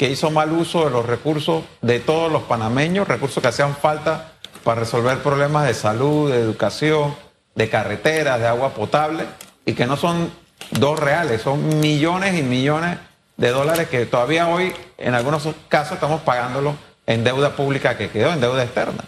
que 0.00 0.08
hizo 0.08 0.30
mal 0.30 0.50
uso 0.50 0.86
de 0.86 0.90
los 0.90 1.04
recursos 1.04 1.62
de 1.82 2.00
todos 2.00 2.32
los 2.32 2.44
panameños, 2.44 3.06
recursos 3.06 3.42
que 3.42 3.48
hacían 3.48 3.76
falta 3.76 4.32
para 4.64 4.80
resolver 4.80 5.22
problemas 5.22 5.66
de 5.66 5.74
salud, 5.74 6.32
de 6.32 6.38
educación, 6.38 7.14
de 7.54 7.68
carreteras, 7.68 8.40
de 8.40 8.46
agua 8.46 8.70
potable, 8.70 9.26
y 9.66 9.74
que 9.74 9.84
no 9.84 9.98
son 9.98 10.32
dos 10.70 10.98
reales, 10.98 11.42
son 11.42 11.80
millones 11.80 12.38
y 12.38 12.42
millones 12.42 12.96
de 13.40 13.48
dólares 13.48 13.88
que 13.88 14.04
todavía 14.04 14.48
hoy, 14.48 14.70
en 14.98 15.14
algunos 15.14 15.48
casos, 15.68 15.94
estamos 15.94 16.20
pagándolo 16.20 16.76
en 17.06 17.24
deuda 17.24 17.56
pública 17.56 17.96
que 17.96 18.10
quedó, 18.10 18.30
en 18.34 18.40
deuda 18.40 18.62
externa. 18.62 19.02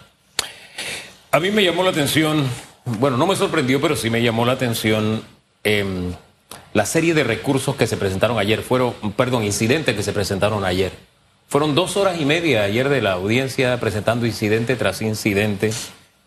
A 1.31 1.39
mí 1.39 1.51
me 1.51 1.63
llamó 1.63 1.83
la 1.83 1.91
atención, 1.91 2.43
bueno, 2.83 3.15
no 3.15 3.27
me 3.27 3.35
sorprendió, 3.35 3.79
pero 3.79 3.95
sí 3.95 4.09
me 4.09 4.23
llamó 4.23 4.43
la 4.43 4.53
atención 4.53 5.23
eh, 5.63 5.85
la 6.73 6.85
serie 6.87 7.13
de 7.13 7.23
recursos 7.23 7.75
que 7.75 7.85
se 7.85 7.95
presentaron 7.95 8.39
ayer, 8.39 8.63
fueron, 8.63 8.93
perdón, 9.15 9.43
incidentes 9.43 9.95
que 9.95 10.01
se 10.01 10.13
presentaron 10.13 10.65
ayer. 10.65 10.91
Fueron 11.47 11.75
dos 11.75 11.95
horas 11.95 12.19
y 12.19 12.25
media 12.25 12.63
ayer 12.63 12.89
de 12.89 13.03
la 13.03 13.11
audiencia 13.11 13.79
presentando 13.79 14.25
incidente 14.25 14.75
tras 14.75 15.03
incidente, 15.03 15.71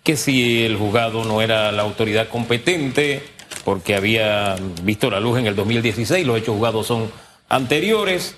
que 0.04 0.16
si 0.16 0.64
el 0.64 0.76
juzgado 0.76 1.24
no 1.24 1.42
era 1.42 1.72
la 1.72 1.82
autoridad 1.82 2.28
competente, 2.28 3.24
porque 3.64 3.96
había 3.96 4.54
visto 4.84 5.10
la 5.10 5.18
luz 5.18 5.40
en 5.40 5.48
el 5.48 5.56
2016, 5.56 6.24
los 6.24 6.38
hechos 6.38 6.54
juzgados 6.54 6.86
son 6.86 7.10
anteriores, 7.48 8.36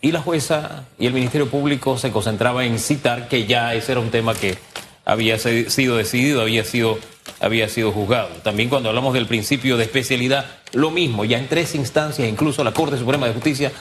y 0.00 0.12
la 0.12 0.20
jueza 0.20 0.84
y 0.98 1.06
el 1.06 1.12
Ministerio 1.12 1.50
Público 1.50 1.98
se 1.98 2.12
concentraba 2.12 2.64
en 2.64 2.78
citar 2.78 3.28
que 3.28 3.46
ya 3.46 3.74
ese 3.74 3.92
era 3.92 4.00
un 4.00 4.10
tema 4.10 4.34
que 4.34 4.56
había 5.04 5.38
sido 5.38 5.96
decidido, 5.96 6.42
había 6.42 6.64
sido, 6.64 6.98
había 7.40 7.68
sido 7.68 7.90
juzgado. 7.92 8.28
También 8.44 8.68
cuando 8.68 8.90
hablamos 8.90 9.14
del 9.14 9.26
principio 9.26 9.76
de 9.76 9.84
especialidad, 9.84 10.46
lo 10.72 10.90
mismo, 10.90 11.24
ya 11.24 11.38
en 11.38 11.48
tres 11.48 11.74
instancias, 11.74 12.28
incluso 12.28 12.62
la 12.62 12.72
Corte 12.72 12.98
Suprema 12.98 13.26
de 13.26 13.32
Justicia 13.32 13.72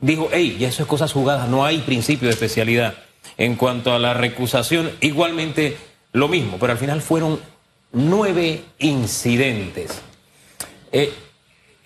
dijo, 0.00 0.28
hey, 0.32 0.56
ya 0.58 0.68
eso 0.68 0.82
es 0.82 0.88
cosas 0.88 1.12
jugadas, 1.12 1.48
no 1.48 1.64
hay 1.64 1.78
principio 1.78 2.28
de 2.28 2.34
especialidad. 2.34 2.94
En 3.38 3.56
cuanto 3.56 3.94
a 3.94 3.98
la 3.98 4.12
recusación, 4.12 4.90
igualmente 5.00 5.76
lo 6.12 6.28
mismo, 6.28 6.58
pero 6.58 6.72
al 6.72 6.78
final 6.78 7.00
fueron 7.00 7.40
nueve 7.92 8.62
incidentes. 8.78 10.00
Eh, 10.92 11.12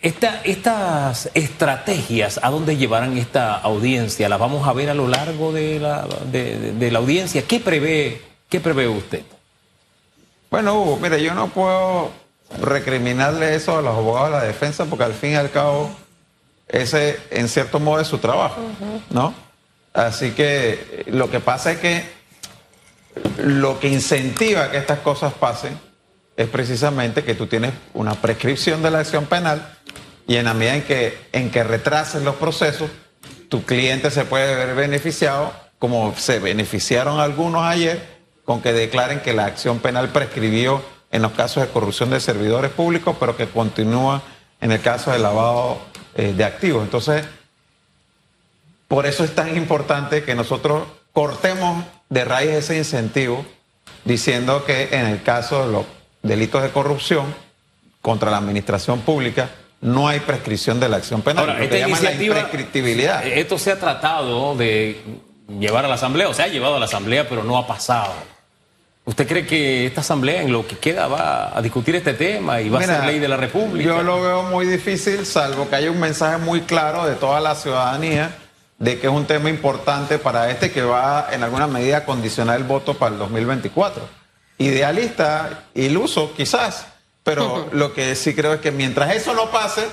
estas 0.03 1.31
estrategias, 1.35 2.41
¿a 2.43 2.51
dónde 2.51 2.77
llevarán 2.77 3.19
esta 3.19 3.57
audiencia? 3.57 4.29
¿Las 4.29 4.39
vamos 4.39 4.67
a 4.67 4.73
ver 4.73 4.91
a 4.91 4.95
lo 4.95 5.09
largo 5.09 5.53
de 5.53 5.79
la, 5.79 6.07
de, 6.31 6.91
la 6.91 6.99
audiencia? 6.99 7.43
¿Qué 7.43 7.61
prevé, 7.61 8.23
¿Qué 8.49 8.61
prevé 8.61 8.89
usted? 8.89 9.23
Bueno, 10.51 10.81
Hugo, 10.81 10.97
mire, 10.97 11.23
yo 11.23 11.35
no 11.35 11.49
puedo 11.49 12.11
recriminarle 12.61 13.55
eso 13.55 13.79
a 13.79 13.83
los 13.83 13.95
abogados 13.95 14.31
de 14.31 14.37
la 14.39 14.43
defensa 14.45 14.87
porque 14.87 15.05
al 15.05 15.15
fin 15.15 15.33
y 15.33 15.35
al 15.37 15.51
cabo 15.51 15.91
ese 16.67 17.19
en 17.31 17.49
cierto 17.49 17.79
modo 17.79 18.01
es 18.01 18.09
su 18.09 18.19
trabajo, 18.19 18.61
¿no? 19.11 19.35
Así 19.93 20.33
que 20.33 21.05
lo 21.09 21.31
que 21.31 21.41
pasa 21.41 21.73
es 21.73 21.79
que 21.79 22.05
lo 23.39 23.79
que 23.79 23.89
incentiva 23.89 24.71
que 24.71 24.79
estas 24.79 25.01
cosas 25.01 25.33
pasen 25.35 25.79
es 26.37 26.49
precisamente 26.49 27.23
que 27.23 27.35
tú 27.35 27.47
tienes 27.47 27.73
una 27.93 28.15
prescripción 28.15 28.83
de 28.83 28.91
la 28.91 29.01
acción 29.01 29.27
penal 29.27 29.79
y 30.31 30.37
en 30.37 30.45
la 30.45 30.55
medida 30.55 30.77
en 30.77 30.83
que, 30.85 31.19
en 31.33 31.51
que 31.51 31.65
retrases 31.65 32.23
los 32.23 32.37
procesos, 32.37 32.89
tu 33.49 33.65
cliente 33.65 34.13
se 34.13 34.25
puede 34.25 34.55
ver 34.55 34.77
beneficiado, 34.77 35.53
como 35.81 36.15
se 36.17 36.39
beneficiaron 36.39 37.19
algunos 37.19 37.65
ayer, 37.65 38.01
con 38.45 38.63
que 38.63 38.73
declaren 38.73 39.23
que 39.23 39.33
la 39.33 39.47
acción 39.47 39.81
penal 39.81 40.11
prescribió 40.11 40.85
en 41.11 41.23
los 41.23 41.33
casos 41.33 41.65
de 41.65 41.73
corrupción 41.73 42.11
de 42.11 42.21
servidores 42.21 42.71
públicos, 42.71 43.17
pero 43.19 43.37
que 43.37 43.49
continúa 43.49 44.23
en 44.61 44.71
el 44.71 44.81
caso 44.81 45.11
de 45.11 45.19
lavado 45.19 45.81
eh, 46.15 46.33
de 46.33 46.45
activos. 46.45 46.85
Entonces, 46.85 47.25
por 48.87 49.07
eso 49.07 49.25
es 49.25 49.35
tan 49.35 49.57
importante 49.57 50.23
que 50.23 50.37
nosotros 50.37 50.85
cortemos 51.13 51.85
de 52.09 52.25
raíz 52.25 52.51
ese 52.51 52.79
incentivo, 52.79 53.45
diciendo 54.05 54.65
que 54.65 54.91
en 54.93 55.07
el 55.07 55.25
caso 55.25 55.67
de 55.67 55.73
los 55.73 55.87
delitos 56.23 56.63
de 56.63 56.71
corrupción 56.71 57.35
contra 58.01 58.31
la 58.31 58.37
administración 58.37 59.01
pública, 59.01 59.51
no 59.81 60.09
hay 60.09 60.21
prescripción 60.21 60.79
de 60.81 60.89
la 60.89 60.99
acción 60.99 61.23
penal. 61.23 61.49
Ahora, 61.51 61.63
esta 61.63 61.79
iniciativa, 61.79 62.35
la 62.35 63.25
Esto 63.25 63.59
se 63.59 63.73
ha 63.73 63.79
tratado 63.79 64.57
de 64.57 65.03
llevar 65.59 65.85
a 65.85 65.89
la 65.89 65.95
Asamblea, 65.95 66.29
o 66.29 66.35
se 66.35 66.43
ha 66.43 66.49
llevado 66.49 66.77
a 66.77 66.79
la 66.79 66.87
Asamblea, 66.87 67.29
pero 67.29 67.45
no 67.45 67.57
ha 67.59 67.67
pasado. 67.67 68.13
¿Usted 69.05 69.27
cree 69.27 69.47
que 69.47 69.87
esta 69.87 70.03
Asamblea 70.03 70.43
en 70.43 70.53
lo 70.53 70.67
que 70.67 70.77
queda 70.77 71.09
va 71.09 71.57
a 71.57 71.63
discutir 71.63 71.97
este 71.97 72.15
tema 72.15 72.61
y 72.61 72.69
va 72.69 72.81
a 72.81 72.83
ser 72.83 73.05
ley 73.05 73.19
de 73.19 73.29
la 73.29 73.37
República? 73.37 73.85
Yo 73.85 74.03
lo 74.03 74.21
veo 74.21 74.43
muy 74.45 74.67
difícil, 74.67 75.25
salvo 75.25 75.69
que 75.69 75.77
haya 75.77 75.91
un 75.91 75.99
mensaje 75.99 76.37
muy 76.39 76.61
claro 76.61 77.07
de 77.07 77.15
toda 77.15 77.41
la 77.41 77.55
ciudadanía 77.55 78.37
de 78.79 78.99
que 78.99 79.07
es 79.07 79.13
un 79.13 79.27
tema 79.27 79.51
importante 79.51 80.19
para 80.19 80.51
este 80.51 80.73
que 80.73 80.83
va 80.83 81.29
en 81.31 81.43
alguna 81.43 81.67
medida 81.67 81.99
a 81.99 82.05
condicionar 82.05 82.57
el 82.57 82.65
voto 82.65 82.95
para 82.95 83.13
el 83.13 83.19
2024. 83.19 84.03
Idealista, 84.59 85.65
iluso 85.75 86.33
quizás, 86.35 86.87
pero 87.23 87.69
lo 87.73 87.93
que 87.93 88.15
sí 88.15 88.35
creo 88.35 88.55
es 88.55 88.61
que 88.61 88.71
mientras 88.71 89.15
eso 89.15 89.35
no 89.35 89.51
pase, 89.51 89.87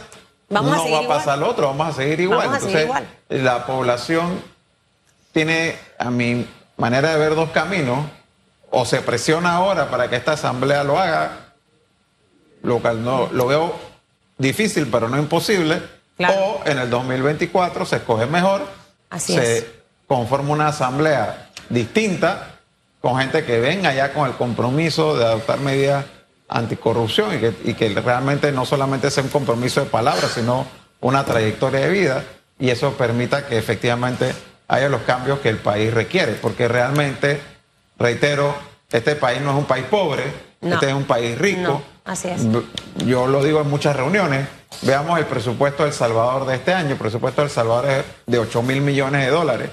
no 0.49 0.91
va 0.91 0.99
a 0.99 1.07
pasar 1.07 1.37
lo 1.37 1.49
otro, 1.49 1.67
vamos 1.67 1.89
a 1.89 1.93
seguir 1.93 2.21
igual. 2.21 2.53
Entonces, 2.53 2.89
la 3.29 3.65
población 3.65 4.41
tiene, 5.33 5.77
a 5.99 6.09
mi 6.09 6.47
manera 6.77 7.11
de 7.11 7.17
ver, 7.17 7.35
dos 7.35 7.49
caminos. 7.49 8.05
O 8.69 8.83
se 8.83 8.99
presiona 8.99 9.53
ahora 9.53 9.89
para 9.89 10.09
que 10.09 10.17
esta 10.17 10.33
asamblea 10.33 10.83
lo 10.83 10.99
haga, 10.99 11.53
lo 12.63 12.79
cual 12.79 13.01
no, 13.01 13.29
lo 13.31 13.47
veo 13.47 13.73
difícil, 14.37 14.87
pero 14.91 15.07
no 15.07 15.17
imposible. 15.17 15.81
O 16.19 16.61
en 16.65 16.77
el 16.77 16.89
2024 16.89 17.85
se 17.85 17.95
escoge 17.97 18.25
mejor, 18.25 18.67
se 19.17 19.71
conforma 20.05 20.51
una 20.51 20.67
asamblea 20.67 21.49
distinta, 21.69 22.59
con 22.99 23.17
gente 23.19 23.45
que 23.45 23.59
venga 23.61 23.93
ya 23.93 24.13
con 24.13 24.27
el 24.27 24.35
compromiso 24.35 25.15
de 25.17 25.25
adoptar 25.25 25.59
medidas 25.59 26.05
anticorrupción 26.49 27.35
y 27.35 27.39
que, 27.39 27.53
y 27.65 27.73
que 27.73 27.89
realmente 27.89 28.51
no 28.51 28.65
solamente 28.65 29.11
sea 29.11 29.23
un 29.23 29.29
compromiso 29.29 29.81
de 29.81 29.87
palabras, 29.87 30.31
sino 30.33 30.65
una 31.01 31.23
trayectoria 31.25 31.81
de 31.81 31.89
vida 31.89 32.23
y 32.59 32.69
eso 32.69 32.93
permita 32.93 33.45
que 33.45 33.57
efectivamente 33.57 34.33
haya 34.67 34.89
los 34.89 35.01
cambios 35.01 35.39
que 35.39 35.49
el 35.49 35.57
país 35.57 35.93
requiere, 35.93 36.33
porque 36.33 36.67
realmente, 36.67 37.39
reitero, 37.97 38.55
este 38.91 39.15
país 39.15 39.41
no 39.41 39.51
es 39.51 39.57
un 39.57 39.65
país 39.65 39.85
pobre, 39.85 40.23
este 40.61 40.87
es 40.87 40.93
un 40.93 41.05
país 41.05 41.37
rico. 41.37 41.81
así 42.05 42.29
es. 42.29 42.41
Yo 43.05 43.27
lo 43.27 43.43
digo 43.43 43.61
en 43.61 43.69
muchas 43.69 43.95
reuniones, 43.95 44.47
veamos 44.81 45.19
el 45.19 45.25
presupuesto 45.25 45.83
del 45.83 45.93
Salvador 45.93 46.45
de 46.45 46.55
este 46.55 46.73
año, 46.73 46.91
el 46.91 46.97
presupuesto 46.97 47.41
del 47.41 47.51
Salvador 47.51 47.89
es 47.89 48.05
de 48.25 48.39
8 48.39 48.61
mil 48.63 48.81
millones 48.81 49.25
de 49.25 49.31
dólares. 49.31 49.69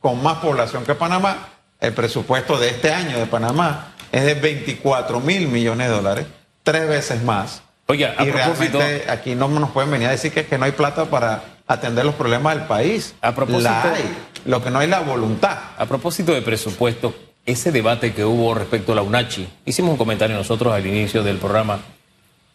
con 0.00 0.20
más 0.20 0.38
población 0.38 0.84
que 0.84 0.96
Panamá. 0.96 1.48
El 1.78 1.92
presupuesto 1.92 2.58
de 2.58 2.70
este 2.70 2.92
año 2.92 3.18
de 3.18 3.26
Panamá 3.26 3.91
es 4.12 4.24
de 4.24 4.34
24 4.34 5.20
mil 5.20 5.48
millones 5.48 5.88
de 5.88 5.94
dólares, 5.94 6.26
tres 6.62 6.86
veces 6.88 7.22
más. 7.24 7.62
Oiga, 7.86 8.14
a 8.16 8.24
y 8.24 8.30
propósito- 8.30 8.78
realmente 8.78 9.10
aquí 9.10 9.34
no 9.34 9.48
nos 9.48 9.70
pueden 9.70 9.90
venir 9.90 10.08
a 10.08 10.12
decir 10.12 10.32
que, 10.32 10.40
es 10.40 10.46
que 10.46 10.56
no 10.58 10.64
hay 10.66 10.72
plata 10.72 11.06
para 11.06 11.42
atender 11.66 12.04
los 12.04 12.14
problemas 12.14 12.56
del 12.56 12.66
país. 12.66 13.14
A 13.20 13.34
propósito- 13.34 13.64
La 13.64 13.82
hay. 13.82 14.04
Lo 14.44 14.62
que 14.62 14.70
no 14.70 14.78
hay 14.78 14.84
es 14.84 14.90
la 14.90 15.00
voluntad. 15.00 15.58
A 15.76 15.86
propósito 15.86 16.32
de 16.32 16.42
presupuesto, 16.42 17.14
ese 17.44 17.72
debate 17.72 18.12
que 18.12 18.24
hubo 18.24 18.54
respecto 18.54 18.92
a 18.92 18.94
la 18.96 19.02
UNACHI, 19.02 19.48
hicimos 19.64 19.92
un 19.92 19.96
comentario 19.96 20.36
nosotros 20.36 20.72
al 20.72 20.86
inicio 20.86 21.22
del 21.22 21.38
programa. 21.38 21.80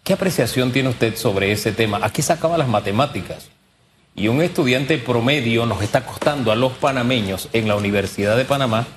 ¿Qué 0.04 0.14
apreciación 0.14 0.72
tiene 0.72 0.90
usted 0.90 1.16
sobre 1.18 1.52
ese 1.52 1.72
tema? 1.74 2.00
¿A 2.02 2.10
qué 2.12 2.22
sacaba 2.22 2.58
las 2.58 2.68
matemáticas? 2.70 3.50
Y 4.16 4.30
un 4.30 4.42
estudiante 4.42 4.98
promedio 4.98 5.66
nos 5.66 5.82
está 5.84 6.06
costando 6.06 6.52
a 6.52 6.56
los 6.56 6.72
panameños 6.74 7.50
en 7.54 7.68
la 7.68 7.76
Universidad 7.76 8.36
de 8.38 8.46
Panamá 8.46 8.88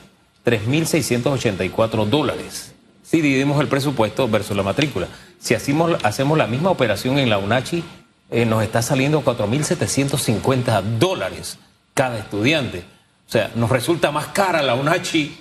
3.684 0.44 2.06
dólares. 2.06 2.74
Si 3.02 3.20
dividimos 3.20 3.60
el 3.60 3.68
presupuesto 3.68 4.28
versus 4.28 4.56
la 4.56 4.62
matrícula. 4.62 5.08
Si 5.38 5.54
hacemos, 5.54 6.02
hacemos 6.04 6.38
la 6.38 6.46
misma 6.46 6.70
operación 6.70 7.18
en 7.18 7.28
la 7.28 7.38
UNACHI, 7.38 7.82
eh, 8.30 8.46
nos 8.46 8.62
está 8.62 8.82
saliendo 8.82 9.24
4.750 9.24 10.82
dólares 10.98 11.58
cada 11.94 12.18
estudiante. 12.18 12.84
O 13.28 13.32
sea, 13.32 13.50
nos 13.54 13.70
resulta 13.70 14.10
más 14.10 14.26
cara 14.28 14.62
la 14.62 14.74
UNACHI 14.74 15.36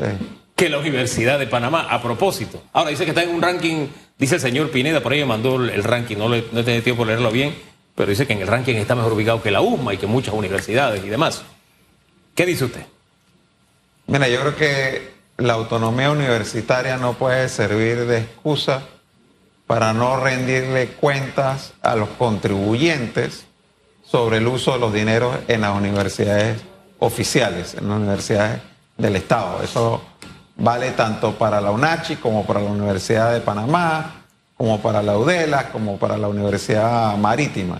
que 0.56 0.70
la 0.70 0.80
Universidad 0.80 1.40
de 1.40 1.48
Panamá, 1.48 1.88
a 1.90 2.02
propósito. 2.02 2.62
Ahora 2.74 2.90
dice 2.90 3.06
que 3.06 3.12
está 3.12 3.24
en 3.24 3.30
un 3.30 3.42
ranking, 3.42 3.88
dice 4.18 4.36
el 4.36 4.42
señor 4.42 4.72
Pineda, 4.72 5.02
por 5.02 5.14
ahí 5.14 5.20
me 5.20 5.26
mandó 5.26 5.56
el 5.56 5.84
ranking, 5.84 6.18
no, 6.18 6.28
le, 6.28 6.46
no 6.52 6.60
he 6.60 6.64
tenido 6.64 6.84
tiempo 6.84 7.04
de 7.06 7.14
leerlo 7.14 7.32
bien, 7.32 7.56
pero 7.96 8.10
dice 8.10 8.28
que 8.28 8.34
en 8.34 8.42
el 8.42 8.48
ranking 8.48 8.76
está 8.76 8.96
mejor 8.96 9.14
ubicado 9.14 9.42
que 9.42 9.52
la 9.52 9.62
USMA 9.62 9.94
y 9.94 9.98
que 9.98 10.08
muchas 10.08 10.34
universidades 10.34 11.04
y 11.04 11.10
demás. 11.10 11.44
¿Qué 12.36 12.46
dice 12.46 12.66
usted? 12.66 12.86
Mira, 14.10 14.28
yo 14.28 14.40
creo 14.40 14.56
que 14.56 15.12
la 15.38 15.54
autonomía 15.54 16.10
universitaria 16.10 16.98
no 16.98 17.14
puede 17.14 17.48
servir 17.48 18.08
de 18.08 18.18
excusa 18.18 18.82
para 19.68 19.94
no 19.94 20.20
rendirle 20.20 20.88
cuentas 20.88 21.74
a 21.84 21.96
los 21.96 22.10
contribuyentes 22.18 23.46
sobre 24.04 24.38
el 24.38 24.48
uso 24.48 24.74
de 24.74 24.80
los 24.80 24.92
dineros 24.92 25.38
en 25.48 25.62
las 25.62 25.78
universidades 25.78 26.60
oficiales, 26.98 27.76
en 27.76 27.88
las 27.88 28.00
universidades 28.00 28.62
del 28.98 29.16
Estado. 29.16 29.62
Eso 29.62 30.02
vale 30.58 30.90
tanto 30.94 31.36
para 31.36 31.62
la 31.62 31.70
UNACHI 31.70 32.16
como 32.16 32.48
para 32.48 32.62
la 32.62 32.72
Universidad 32.72 33.32
de 33.32 33.42
Panamá, 33.42 34.24
como 34.58 34.82
para 34.82 35.04
la 35.04 35.20
UDELA, 35.20 35.70
como 35.72 36.00
para 36.00 36.18
la 36.18 36.30
Universidad 36.30 37.16
Marítima. 37.18 37.80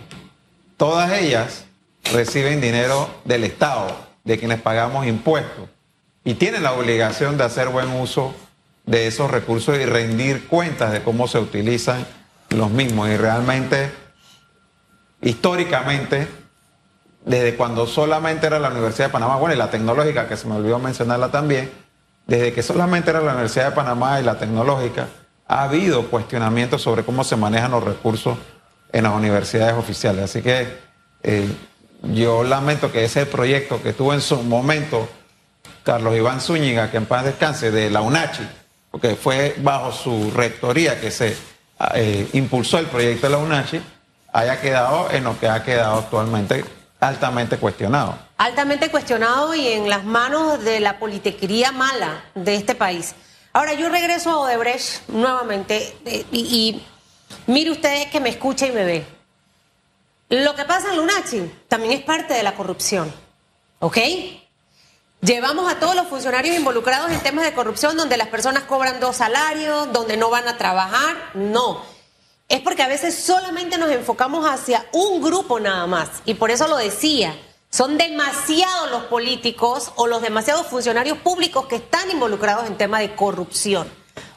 Todas 0.76 1.10
ellas 1.10 1.64
reciben 2.12 2.60
dinero 2.60 3.10
del 3.24 3.42
Estado, 3.42 3.88
de 4.22 4.38
quienes 4.38 4.60
pagamos 4.60 5.08
impuestos, 5.08 5.68
y 6.24 6.34
tienen 6.34 6.62
la 6.62 6.72
obligación 6.72 7.36
de 7.38 7.44
hacer 7.44 7.68
buen 7.68 7.88
uso 7.88 8.34
de 8.86 9.06
esos 9.06 9.30
recursos 9.30 9.78
y 9.78 9.84
rendir 9.84 10.46
cuentas 10.48 10.92
de 10.92 11.02
cómo 11.02 11.28
se 11.28 11.38
utilizan 11.38 12.06
los 12.50 12.70
mismos. 12.70 13.08
Y 13.08 13.16
realmente, 13.16 13.90
históricamente, 15.22 16.28
desde 17.24 17.56
cuando 17.56 17.86
solamente 17.86 18.46
era 18.46 18.58
la 18.58 18.70
Universidad 18.70 19.08
de 19.08 19.12
Panamá, 19.12 19.36
bueno, 19.36 19.54
y 19.54 19.58
la 19.58 19.70
tecnológica, 19.70 20.28
que 20.28 20.36
se 20.36 20.46
me 20.46 20.56
olvidó 20.56 20.78
mencionarla 20.78 21.30
también, 21.30 21.70
desde 22.26 22.52
que 22.52 22.62
solamente 22.62 23.10
era 23.10 23.20
la 23.20 23.32
Universidad 23.32 23.70
de 23.70 23.76
Panamá 23.76 24.20
y 24.20 24.24
la 24.24 24.38
tecnológica, 24.38 25.08
ha 25.46 25.64
habido 25.64 26.08
cuestionamientos 26.08 26.82
sobre 26.82 27.02
cómo 27.02 27.24
se 27.24 27.36
manejan 27.36 27.72
los 27.72 27.82
recursos 27.82 28.38
en 28.92 29.04
las 29.04 29.14
universidades 29.14 29.74
oficiales. 29.74 30.24
Así 30.24 30.42
que 30.42 30.68
eh, 31.22 31.48
yo 32.02 32.44
lamento 32.44 32.92
que 32.92 33.04
ese 33.04 33.26
proyecto 33.26 33.82
que 33.82 33.92
tuvo 33.92 34.14
en 34.14 34.20
su 34.20 34.42
momento 34.42 35.08
Carlos 35.82 36.16
Iván 36.16 36.40
Zúñiga, 36.40 36.90
que 36.90 36.96
en 36.96 37.06
paz 37.06 37.24
descanse, 37.24 37.70
de 37.70 37.90
la 37.90 38.00
UNACHI, 38.00 38.48
porque 38.90 39.16
fue 39.16 39.56
bajo 39.58 39.92
su 39.92 40.30
rectoría 40.30 41.00
que 41.00 41.10
se 41.10 41.36
eh, 41.94 42.28
impulsó 42.32 42.78
el 42.78 42.86
proyecto 42.86 43.26
de 43.26 43.32
la 43.32 43.38
UNACHI, 43.38 43.80
haya 44.32 44.60
quedado 44.60 45.10
en 45.10 45.24
lo 45.24 45.38
que 45.38 45.48
ha 45.48 45.62
quedado 45.62 45.98
actualmente 45.98 46.64
altamente 47.00 47.56
cuestionado. 47.56 48.18
altamente 48.36 48.90
cuestionado 48.90 49.54
y 49.54 49.68
en 49.68 49.88
las 49.88 50.04
manos 50.04 50.62
de 50.62 50.80
la 50.80 50.98
politiquería 50.98 51.72
mala 51.72 52.24
de 52.34 52.54
este 52.54 52.74
país. 52.74 53.14
Ahora 53.52 53.72
yo 53.74 53.88
regreso 53.88 54.30
a 54.30 54.38
Odebrecht 54.38 55.08
nuevamente 55.08 55.96
eh, 56.04 56.24
y, 56.30 56.82
mire 57.46 57.70
ustedes 57.70 58.06
que 58.10 58.20
me 58.20 58.28
escucha 58.28 58.66
y 58.66 58.72
me 58.72 58.84
ve. 58.84 59.06
Lo 60.28 60.54
que 60.54 60.64
pasa 60.64 60.90
en 60.90 60.98
Lunachi 60.98 61.50
también 61.66 61.92
es 61.92 62.02
parte 62.02 62.34
de 62.34 62.42
la 62.42 62.54
corrupción, 62.54 63.12
¿ok? 63.80 63.98
Llevamos 65.22 65.70
a 65.70 65.78
todos 65.78 65.94
los 65.94 66.08
funcionarios 66.08 66.56
involucrados 66.56 67.10
en 67.10 67.20
temas 67.20 67.44
de 67.44 67.52
corrupción 67.52 67.94
donde 67.94 68.16
las 68.16 68.28
personas 68.28 68.62
cobran 68.64 69.00
dos 69.00 69.16
salarios, 69.16 69.92
donde 69.92 70.16
no 70.16 70.30
van 70.30 70.48
a 70.48 70.56
trabajar, 70.56 71.14
no. 71.34 71.82
Es 72.48 72.60
porque 72.60 72.82
a 72.82 72.88
veces 72.88 73.14
solamente 73.14 73.76
nos 73.76 73.90
enfocamos 73.90 74.46
hacia 74.48 74.86
un 74.92 75.20
grupo 75.20 75.60
nada 75.60 75.86
más. 75.86 76.08
Y 76.24 76.34
por 76.34 76.50
eso 76.50 76.68
lo 76.68 76.76
decía, 76.78 77.36
son 77.68 77.98
demasiados 77.98 78.90
los 78.90 79.04
políticos 79.04 79.92
o 79.96 80.06
los 80.06 80.22
demasiados 80.22 80.66
funcionarios 80.66 81.18
públicos 81.18 81.66
que 81.66 81.76
están 81.76 82.10
involucrados 82.10 82.66
en 82.66 82.78
temas 82.78 83.00
de 83.00 83.14
corrupción. 83.14 83.92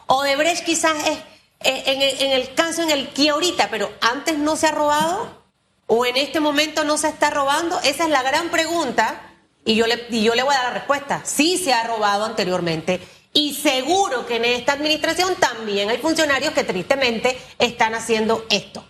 Odebrecht 0.07 0.65
quizás 0.65 0.97
es 1.07 1.17
eh, 1.61 2.17
en 2.19 2.31
el 2.33 2.53
caso 2.55 2.81
en 2.81 2.91
el 2.91 3.07
que 3.13 3.29
ahorita, 3.29 3.69
pero 3.71 3.89
antes 4.01 4.37
no 4.37 4.57
se 4.57 4.67
ha 4.67 4.71
robado 4.71 5.43
o 5.87 6.05
en 6.05 6.17
este 6.17 6.41
momento 6.41 6.83
no 6.83 6.97
se 6.97 7.07
está 7.07 7.29
robando. 7.29 7.79
Esa 7.85 8.03
es 8.03 8.09
la 8.09 8.21
gran 8.21 8.49
pregunta 8.49 9.32
y 9.65 9.75
yo 9.75 9.87
le, 9.87 10.05
y 10.09 10.23
yo 10.23 10.35
le 10.35 10.43
voy 10.43 10.53
a 10.53 10.57
dar 10.57 10.67
la 10.73 10.79
respuesta. 10.79 11.21
Sí 11.23 11.57
se 11.57 11.73
ha 11.73 11.83
robado 11.83 12.25
anteriormente. 12.25 12.99
Y 13.33 13.55
seguro 13.55 14.25
que 14.27 14.35
en 14.35 14.45
esta 14.45 14.73
administración 14.73 15.35
también 15.35 15.89
hay 15.89 15.97
funcionarios 15.97 16.53
que 16.53 16.63
tristemente 16.63 17.37
están 17.57 17.95
haciendo 17.95 18.45
esto. 18.49 18.85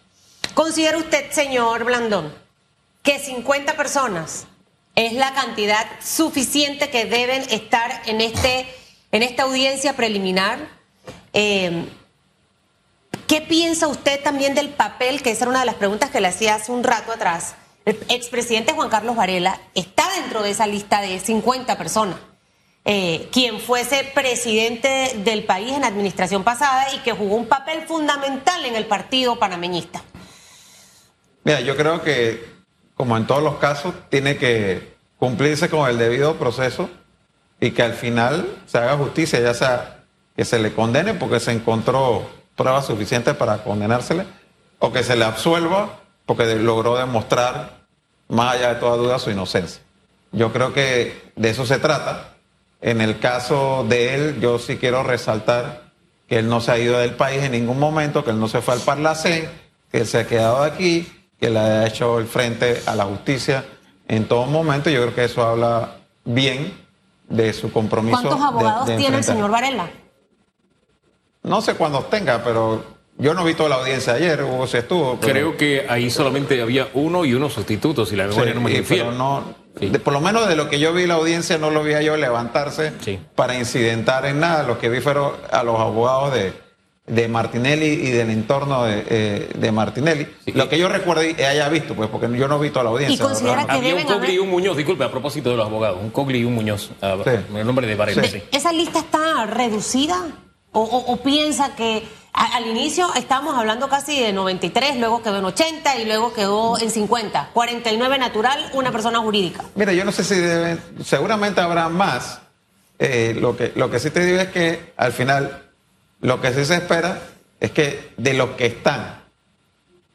¿Considera 0.53 0.97
usted, 0.97 1.31
señor 1.31 1.85
Blandón, 1.85 2.33
que 3.01 3.19
50 3.19 3.75
personas 3.75 4.45
es 4.95 5.13
la 5.13 5.33
cantidad 5.33 5.85
suficiente 6.03 6.89
que 6.89 7.05
deben 7.05 7.41
estar 7.49 8.01
en, 8.05 8.21
este, 8.21 8.67
en 9.11 9.23
esta 9.23 9.43
audiencia 9.43 9.95
preliminar? 9.95 10.59
Eh, 11.31 11.85
¿Qué 13.27 13.41
piensa 13.41 13.87
usted 13.87 14.21
también 14.21 14.53
del 14.53 14.69
papel, 14.69 15.23
que 15.23 15.31
esa 15.31 15.45
era 15.45 15.51
una 15.51 15.61
de 15.61 15.65
las 15.65 15.75
preguntas 15.75 16.09
que 16.09 16.19
le 16.19 16.27
hacía 16.27 16.55
hace 16.55 16.71
un 16.71 16.83
rato 16.83 17.13
atrás? 17.13 17.55
El 17.85 17.97
expresidente 18.09 18.73
Juan 18.73 18.89
Carlos 18.89 19.15
Varela 19.15 19.59
está 19.75 20.03
dentro 20.21 20.43
de 20.43 20.51
esa 20.51 20.67
lista 20.67 21.01
de 21.01 21.19
50 21.19 21.77
personas. 21.77 22.17
Eh, 22.85 23.29
quien 23.31 23.61
fuese 23.61 24.11
presidente 24.13 25.13
del 25.23 25.45
país 25.45 25.71
en 25.71 25.81
la 25.81 25.87
administración 25.87 26.43
pasada 26.43 26.93
y 26.93 26.99
que 26.99 27.13
jugó 27.13 27.35
un 27.35 27.47
papel 27.47 27.83
fundamental 27.87 28.65
en 28.65 28.75
el 28.75 28.85
partido 28.87 29.39
panameñista. 29.39 30.03
Mira, 31.45 31.61
yo 31.61 31.77
creo 31.77 32.01
que, 32.01 32.45
como 32.95 33.15
en 33.15 33.25
todos 33.25 33.41
los 33.41 33.55
casos, 33.55 33.93
tiene 34.09 34.35
que 34.35 34.95
cumplirse 35.17 35.69
con 35.69 35.89
el 35.89 35.97
debido 35.97 36.35
proceso 36.35 36.89
y 37.61 37.71
que 37.71 37.83
al 37.83 37.93
final 37.93 38.45
se 38.65 38.79
haga 38.79 38.97
justicia, 38.97 39.39
ya 39.39 39.53
sea 39.53 40.03
que 40.35 40.43
se 40.43 40.59
le 40.59 40.73
condene 40.73 41.13
porque 41.13 41.39
se 41.39 41.53
encontró 41.53 42.29
pruebas 42.57 42.85
suficientes 42.85 43.33
para 43.35 43.63
condenársele, 43.63 44.25
o 44.79 44.91
que 44.91 45.03
se 45.03 45.15
le 45.15 45.23
absuelva 45.23 46.02
porque 46.25 46.55
logró 46.55 46.97
demostrar, 46.97 47.85
más 48.27 48.55
allá 48.55 48.73
de 48.73 48.79
toda 48.79 48.97
duda, 48.97 49.19
su 49.19 49.31
inocencia. 49.31 49.81
Yo 50.31 50.51
creo 50.51 50.73
que 50.73 51.31
de 51.35 51.49
eso 51.49 51.65
se 51.65 51.79
trata. 51.79 52.29
En 52.81 53.01
el 53.01 53.19
caso 53.19 53.85
de 53.87 54.15
él, 54.15 54.39
yo 54.41 54.59
sí 54.59 54.77
quiero 54.77 55.03
resaltar 55.03 55.83
que 56.27 56.39
él 56.39 56.49
no 56.49 56.59
se 56.61 56.71
ha 56.71 56.77
ido 56.77 56.97
del 56.97 57.15
país 57.15 57.43
en 57.43 57.51
ningún 57.51 57.79
momento, 57.79 58.23
que 58.23 58.31
él 58.31 58.39
no 58.39 58.47
se 58.47 58.61
fue 58.61 58.73
al 58.73 58.79
Parlacén, 58.81 59.49
que 59.91 59.99
él 59.99 60.07
se 60.07 60.19
ha 60.19 60.27
quedado 60.27 60.63
aquí, 60.63 61.07
que 61.39 61.49
le 61.49 61.59
ha 61.59 61.87
hecho 61.87 62.19
el 62.19 62.25
frente 62.25 62.81
a 62.85 62.95
la 62.95 63.05
justicia 63.05 63.65
en 64.07 64.27
todo 64.27 64.45
momento. 64.45 64.89
Yo 64.89 65.01
creo 65.01 65.15
que 65.15 65.25
eso 65.25 65.43
habla 65.43 65.97
bien 66.25 66.73
de 67.27 67.53
su 67.53 67.71
compromiso. 67.71 68.21
¿Cuántos 68.21 68.41
abogados 68.41 68.87
de 68.87 68.97
tiene 68.97 69.17
el 69.17 69.23
señor 69.23 69.51
Varela? 69.51 69.89
No 71.43 71.61
sé 71.61 71.75
cuántos 71.75 72.09
tenga, 72.09 72.43
pero 72.43 72.83
yo 73.23 73.33
no 73.33 73.43
vi 73.43 73.53
toda 73.53 73.69
la 73.69 73.75
audiencia 73.75 74.13
ayer, 74.13 74.43
Hugo 74.43 74.67
se 74.67 74.79
estuvo. 74.79 75.17
pero- 75.19 75.33
Creo 75.33 75.57
que 75.57 75.85
ahí 75.89 76.09
solamente 76.11 76.61
había 76.61 76.89
uno 76.93 77.25
y 77.25 77.33
uno 77.33 77.49
sustituto, 77.49 78.05
si 78.05 78.15
la 78.15 78.27
memoria 78.27 78.51
Sí, 78.53 78.55
no 78.59 78.61
me 78.61 78.71
y- 78.73 78.81
pero 78.81 79.11
no, 79.11 79.55
Sí. 79.79 79.87
de- 79.89 79.99
por 79.99 80.13
lo 80.13 80.19
menos 80.21 80.47
de 80.47 80.55
lo 80.55 80.69
que 80.69 80.79
yo 80.79 80.93
vi 80.93 81.07
la 81.07 81.15
audiencia 81.15 81.57
no 81.57 81.71
lo 81.71 81.83
vi 81.83 81.93
a 81.93 82.01
yo 82.01 82.15
levantarse 82.17 82.91
Sí. 83.03 83.19
para 83.35 83.55
incidentar 83.55 84.25
en 84.25 84.39
nada. 84.39 84.63
Lo 84.63 84.77
que 84.77 84.89
vi 84.89 84.99
fueron 84.99 85.31
a 85.51 85.63
los 85.63 85.79
abogados 85.79 86.33
de, 86.33 86.53
de 87.07 87.27
Martinelli 87.27 87.87
y 87.87 88.11
del 88.11 88.29
entorno 88.29 88.83
de, 88.85 89.03
eh, 89.09 89.49
de 89.55 89.71
Martinelli. 89.73 90.27
Sí. 90.45 90.51
Lo 90.53 90.69
que 90.69 90.77
yo 90.77 90.87
recuerdo 90.87 91.23
y 91.23 91.33
haya 91.41 91.67
visto, 91.69 91.95
pues, 91.95 92.09
porque 92.09 92.29
yo 92.37 92.47
no 92.47 92.59
vi 92.59 92.69
toda 92.69 92.83
la 92.83 92.91
audiencia. 92.91 93.15
¿Y 93.15 93.19
considera 93.19 93.65
que 93.65 93.71
Había 93.71 93.95
un 93.95 94.03
Cogli 94.03 94.33
y 94.33 94.37
un 94.39 94.49
Muñoz, 94.49 94.77
disculpe, 94.77 95.03
a 95.03 95.11
propósito 95.11 95.49
de 95.49 95.57
los 95.57 95.65
abogados, 95.65 95.97
un 96.01 96.11
Cogli 96.11 96.39
y 96.39 96.43
un 96.45 96.55
Muñoz, 96.55 96.91
Sí. 97.01 97.29
el 97.57 97.65
nombre 97.65 97.87
de 97.87 97.95
Varela, 97.95 98.23
Sí. 98.23 98.39
sí. 98.39 98.43
¿Esa 98.51 98.71
lista 98.71 98.99
está 98.99 99.45
reducida? 99.47 100.15
¿O, 100.71 100.81
o- 100.81 101.11
o 101.13 101.17
piensa 101.17 101.75
que 101.75 102.03
al 102.33 102.65
inicio 102.65 103.13
estábamos 103.15 103.55
hablando 103.55 103.87
casi 103.87 104.19
de 104.19 104.33
93, 104.33 104.97
luego 104.97 105.21
quedó 105.21 105.37
en 105.37 105.45
80 105.45 105.97
y 105.97 106.05
luego 106.05 106.33
quedó 106.33 106.79
en 106.79 106.89
50. 106.89 107.49
49 107.53 108.17
natural, 108.17 108.71
una 108.73 108.91
persona 108.91 109.19
jurídica. 109.19 109.63
Mira, 109.75 109.93
yo 109.93 110.03
no 110.03 110.11
sé 110.11 110.23
si 110.23 110.35
deben, 110.35 110.81
seguramente 111.03 111.61
habrá 111.61 111.89
más. 111.89 112.39
Eh, 112.99 113.35
lo, 113.39 113.55
que, 113.55 113.71
lo 113.75 113.89
que 113.89 113.99
sí 113.99 114.09
te 114.09 114.25
digo 114.25 114.39
es 114.39 114.47
que 114.49 114.93
al 114.97 115.13
final 115.13 115.63
lo 116.21 116.41
que 116.41 116.53
sí 116.53 116.65
se 116.65 116.75
espera 116.75 117.19
es 117.59 117.71
que 117.71 118.13
de 118.17 118.33
los 118.33 118.51
que 118.51 118.65
están, 118.65 119.21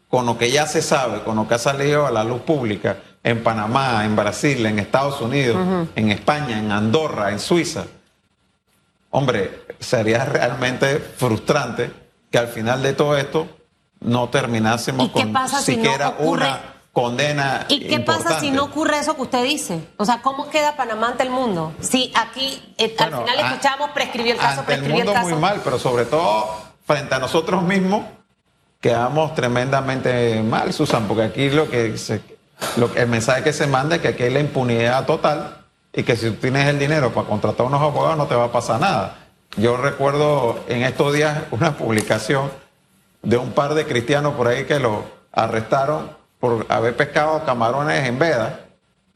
con 0.09 0.27
lo 0.27 0.39
que 0.39 0.51
ya 0.51 0.67
se 0.67 0.83
sabe, 0.83 1.23
con 1.23 1.37
lo 1.37 1.47
que 1.47 1.55
ha 1.55 1.59
salido 1.59 2.07
a 2.07 2.11
la 2.11 2.25
luz 2.25 2.43
pública 2.43 2.99
en 3.23 3.43
Panamá, 3.43 4.05
en 4.05 4.17
Brasil, 4.17 4.65
en 4.67 4.79
Estados 4.79 5.21
Unidos, 5.21 5.89
en 5.95 6.11
España, 6.11 6.59
en 6.59 6.73
Andorra, 6.73 7.31
en 7.31 7.39
Suiza, 7.39 7.85
hombre, 9.11 9.65
sería 9.79 10.25
realmente 10.25 10.99
frustrante 10.99 12.08
que 12.31 12.39
al 12.39 12.49
final 12.49 12.83
de 12.83 12.93
todo 12.93 13.17
esto 13.17 13.49
no 14.01 14.29
terminásemos 14.29 15.11
con 15.11 15.35
siquiera 15.61 16.17
una 16.19 16.61
condena. 16.93 17.67
¿Y 17.69 17.87
qué 17.87 18.01
pasa 18.01 18.41
si 18.41 18.51
no 18.51 18.65
ocurre 18.65 18.99
eso 18.99 19.15
que 19.15 19.23
usted 19.23 19.45
dice? 19.45 19.81
O 19.97 20.05
sea, 20.05 20.21
¿cómo 20.23 20.51
queda 20.51 20.77
Panamá 20.77 21.09
ante 21.09 21.23
el 21.23 21.31
mundo? 21.31 21.73
Si 21.81 22.13
aquí 22.15 22.75
eh, 22.77 22.95
al 22.99 23.11
final 23.11 23.39
escuchamos 23.39 23.91
prescribió 23.91 24.33
el 24.33 24.39
caso, 24.39 24.61
ante 24.61 24.75
el 24.75 24.89
mundo 24.89 25.15
muy 25.23 25.35
mal, 25.35 25.61
pero 25.63 25.79
sobre 25.79 26.05
todo 26.05 26.49
frente 26.87 27.15
a 27.15 27.19
nosotros 27.19 27.63
mismos 27.63 28.05
quedamos 28.81 29.35
tremendamente 29.35 30.43
mal, 30.43 30.73
Susan, 30.73 31.07
porque 31.09 31.25
aquí 31.25 31.51
lo 31.51 31.69
que, 31.69 31.95
lo, 32.77 32.95
el 32.95 33.09
mensaje 33.09 33.43
que 33.43 33.53
se 33.53 33.67
manda 33.67 33.97
es 33.97 34.03
que 34.03 34.09
aquí 34.09 34.23
hay 34.25 34.31
la 34.31 34.41
impunidad 34.41 35.05
total 35.05 35.65
y 35.93 36.03
que 36.03 36.17
si 36.17 36.31
tú 36.31 36.37
tienes 36.37 36.67
el 36.69 36.79
dinero 36.79 37.13
para 37.13 37.27
contratar 37.27 37.63
a 37.63 37.69
unos 37.69 37.83
abogados 37.83 38.17
no 38.17 38.27
te 38.27 38.35
va 38.35 38.45
a 38.45 38.53
pasar 38.53 38.81
nada. 38.81 39.17
Yo 39.57 39.77
recuerdo 39.77 40.65
en 40.69 40.83
estos 40.83 41.13
días 41.13 41.43
una 41.51 41.77
publicación 41.77 42.51
de 43.23 43.37
un 43.37 43.53
par 43.53 43.75
de 43.75 43.87
cristianos 43.87 44.35
por 44.35 44.49
ahí 44.49 44.65
que 44.65 44.79
lo 44.79 45.05
arrestaron 45.33 46.17
por 46.39 46.67
haber 46.69 46.97
pescado 46.97 47.45
camarones 47.45 48.07
en 48.07 48.19
veda, 48.19 48.61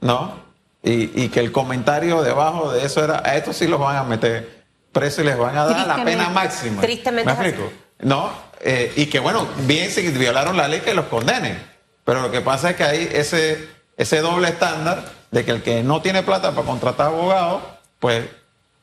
¿no? 0.01 0.41
Y, 0.85 1.29
que 1.29 1.39
el 1.39 1.53
comentario 1.53 2.23
debajo 2.23 2.73
de 2.73 2.85
eso 2.85 3.05
era, 3.05 3.23
a 3.25 3.37
estos 3.37 3.57
sí 3.57 3.69
los 3.69 3.79
van 3.79 3.97
a 3.97 4.03
meter 4.03 4.65
preso 4.91 5.23
y 5.23 5.25
les 5.25 5.39
van 5.39 5.57
a 5.57 5.65
dar 5.65 5.87
la 5.87 6.05
pena 6.05 6.29
máxima. 6.31 6.83
Tristemente. 6.83 7.33
¿Me 7.33 7.33
explico? 7.33 7.73
¿No? 8.01 8.33
Eh, 8.61 8.93
y 8.97 9.07
que 9.07 9.21
bueno, 9.21 9.47
bien 9.59 9.93
si 9.93 10.03
violaron 10.09 10.57
la 10.57 10.67
ley 10.67 10.81
que 10.81 10.93
los 10.93 11.05
condenen. 11.07 11.57
Pero 12.05 12.21
lo 12.21 12.33
que 12.33 12.41
pasa 12.41 12.71
es 12.71 12.77
que 12.77 12.83
hay 12.83 13.09
ese, 13.13 13.69
ese 13.97 14.21
doble 14.23 14.49
estándar 14.49 15.05
de 15.31 15.45
que 15.45 15.53
el 15.53 15.63
que 15.63 15.85
no 15.85 16.03
tiene 16.03 16.25
plata 16.25 16.51
para 16.51 16.67
contratar 16.67 17.07
abogados, 17.07 17.63
pues 18.01 18.25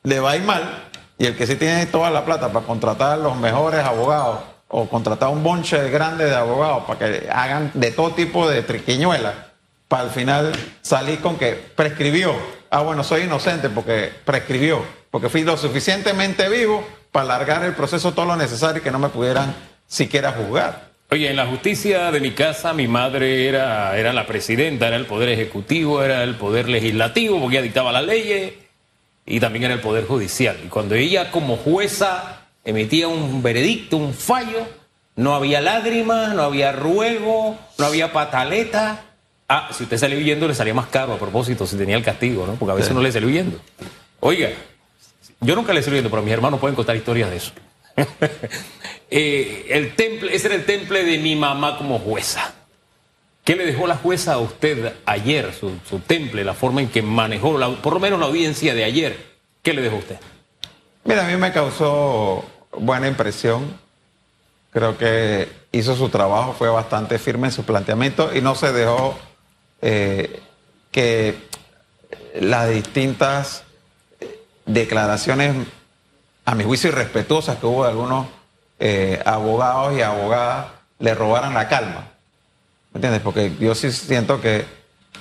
le 0.03 0.21
va 0.21 0.31
a 0.31 0.35
ir 0.38 0.43
mal 0.43 0.88
y 1.19 1.25
el 1.25 1.36
que 1.36 1.45
sí 1.45 1.58
tiene 1.58 1.86
toda 1.86 2.10
la 2.10 2.25
plata 2.25 2.51
para 2.51 2.65
contratar 2.65 3.19
los 3.19 3.36
mejores 3.36 3.82
abogados 3.82 4.39
o 4.69 4.88
contratar 4.88 5.29
un 5.29 5.43
bonche 5.43 5.89
grande 5.89 6.25
de 6.25 6.36
abogados 6.36 6.86
para 6.88 6.99
que 6.99 7.29
hagan 7.29 7.71
de 7.73 7.91
todo 7.91 8.12
tipo 8.12 8.49
de 8.49 8.63
triquiñuelas, 8.63 9.34
para 9.89 10.03
al 10.03 10.12
final 10.12 10.53
salir 10.82 11.19
con 11.19 11.38
que 11.38 11.53
prescribió. 11.75 12.34
Ah, 12.69 12.82
bueno, 12.82 13.03
soy 13.03 13.23
inocente 13.23 13.69
porque 13.69 14.12
prescribió, 14.23 14.82
porque 15.12 15.27
fui 15.27 15.43
lo 15.43 15.58
suficientemente 15.58 16.47
vivo 16.47 16.88
para 17.12 17.25
alargar 17.25 17.63
el 17.65 17.73
proceso 17.73 18.13
todo 18.13 18.25
lo 18.25 18.38
necesario 18.38 18.79
y 18.79 18.84
que 18.84 18.91
no 18.91 18.99
me 18.99 19.10
pudieran 19.10 19.53
siquiera 19.88 20.32
juzgar. 20.32 20.89
Oye, 21.12 21.29
en 21.29 21.36
la 21.36 21.47
justicia 21.47 22.12
de 22.12 22.21
mi 22.21 22.32
casa 22.32 22.71
mi 22.71 22.88
madre 22.88 23.49
era, 23.49 23.97
era 23.97 24.13
la 24.13 24.25
presidenta, 24.25 24.88
era 24.88 24.95
el 24.95 25.08
poder 25.08 25.29
ejecutivo, 25.29 26.01
era 26.01 26.23
el 26.23 26.36
poder 26.36 26.69
legislativo, 26.69 27.41
porque 27.41 27.58
ella 27.58 27.63
dictaba 27.63 27.91
las 27.91 28.05
leyes 28.05 28.53
y 29.29 29.39
también 29.39 29.65
en 29.65 29.71
el 29.71 29.79
Poder 29.79 30.05
Judicial. 30.05 30.57
Y 30.65 30.67
cuando 30.67 30.95
ella 30.95 31.31
como 31.31 31.55
jueza 31.55 32.41
emitía 32.65 33.07
un 33.07 33.41
veredicto, 33.41 33.95
un 33.95 34.13
fallo, 34.13 34.67
no 35.15 35.35
había 35.35 35.61
lágrimas, 35.61 36.33
no 36.33 36.41
había 36.41 36.71
ruego, 36.71 37.57
no 37.77 37.85
había 37.85 38.11
pataleta. 38.11 39.05
Ah, 39.47 39.69
si 39.71 39.83
usted 39.83 39.97
salió 39.97 40.17
huyendo 40.17 40.47
le 40.47 40.55
salía 40.55 40.73
más 40.73 40.87
caro 40.87 41.13
a 41.13 41.17
propósito 41.17 41.67
si 41.67 41.77
tenía 41.77 41.95
el 41.95 42.03
castigo, 42.03 42.45
¿no? 42.47 42.55
Porque 42.55 42.71
a 42.71 42.75
veces 42.75 42.91
no 42.91 43.01
le 43.01 43.11
salió 43.11 43.29
huyendo. 43.29 43.59
Oiga, 44.19 44.49
yo 45.41 45.55
nunca 45.55 45.73
le 45.73 45.83
salí 45.83 45.95
huyendo, 45.95 46.09
pero 46.09 46.23
mis 46.23 46.33
hermanos 46.33 46.59
pueden 46.59 46.75
contar 46.75 46.95
historias 46.95 47.29
de 47.29 47.37
eso. 47.37 47.51
Eh, 49.11 49.65
el 49.69 49.95
temple, 49.95 50.35
ese 50.35 50.45
era 50.45 50.55
el 50.55 50.65
temple 50.65 51.03
de 51.03 51.17
mi 51.17 51.35
mamá 51.35 51.79
como 51.79 51.97
jueza. 51.97 52.53
¿Qué 53.49 53.55
le 53.55 53.65
dejó 53.65 53.88
la 53.88 53.95
jueza 53.95 54.33
a 54.33 54.38
usted 54.38 54.93
ayer, 55.07 55.55
su, 55.55 55.99
temple, 56.01 56.43
la 56.43 56.53
forma 56.53 56.81
en 56.81 56.88
que 56.88 57.01
manejó, 57.01 57.59
por 57.77 57.93
lo 57.93 57.99
menos 57.99 58.19
la 58.19 58.27
audiencia 58.27 58.75
de 58.75 58.83
ayer? 58.83 59.25
¿Qué 59.63 59.73
le 59.73 59.81
dejó 59.81 59.95
usted? 59.95 60.17
Mira, 61.03 61.25
a 61.25 61.27
mí 61.27 61.35
me 61.35 61.51
causó 61.51 62.45
buena 62.77 63.07
impresión. 63.07 63.75
Creo 64.69 64.99
que 64.99 65.49
hizo 65.71 65.95
su 65.95 66.09
trabajo, 66.09 66.53
fue 66.53 66.69
bastante 66.69 67.17
firme 67.17 67.47
en 67.47 67.51
su 67.51 67.63
planteamiento 67.63 68.35
y 68.35 68.41
no 68.41 68.53
se 68.53 68.71
dejó 68.71 69.17
eh, 69.81 70.43
que 70.91 71.35
las 72.39 72.69
distintas 72.69 73.63
declaraciones, 74.67 75.55
a 76.45 76.53
mi 76.53 76.65
juicio 76.65 76.91
irrespetuosas 76.91 77.57
que 77.57 77.65
hubo 77.65 77.83
de 77.83 77.89
algunos 77.89 78.27
eh, 78.77 79.19
abogados 79.25 79.97
y 79.97 80.03
abogadas, 80.03 80.67
le 80.99 81.15
robaran 81.15 81.55
la 81.55 81.67
calma. 81.67 82.18
¿Me 82.93 82.97
entiendes? 82.97 83.21
Porque 83.21 83.52
yo 83.60 83.75
sí 83.75 83.91
siento 83.91 84.41
que 84.41 84.65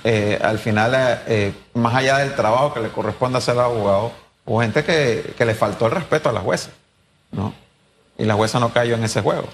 eh, 0.03 0.39
al 0.41 0.59
final, 0.59 0.93
eh, 0.95 1.17
eh, 1.27 1.53
más 1.73 1.93
allá 1.93 2.17
del 2.19 2.33
trabajo 2.35 2.73
que 2.73 2.79
le 2.79 2.89
corresponde 2.89 3.37
hacer 3.37 3.55
al 3.55 3.65
abogado, 3.65 4.11
hubo 4.45 4.61
gente 4.61 4.83
que, 4.83 5.45
le 5.45 5.53
faltó 5.53 5.87
el 5.87 5.91
respeto 5.91 6.29
a 6.29 6.33
la 6.33 6.39
jueza, 6.39 6.71
¿no? 7.31 7.53
Y 8.17 8.25
la 8.25 8.33
jueza 8.35 8.59
no 8.59 8.71
cayó 8.71 8.95
en 8.95 9.03
ese 9.03 9.21
juego. 9.21 9.47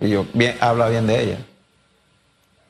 Y 0.00 0.10
yo 0.10 0.26
bien, 0.32 0.56
habla 0.60 0.88
bien 0.88 1.06
de 1.06 1.22
ella. 1.22 1.38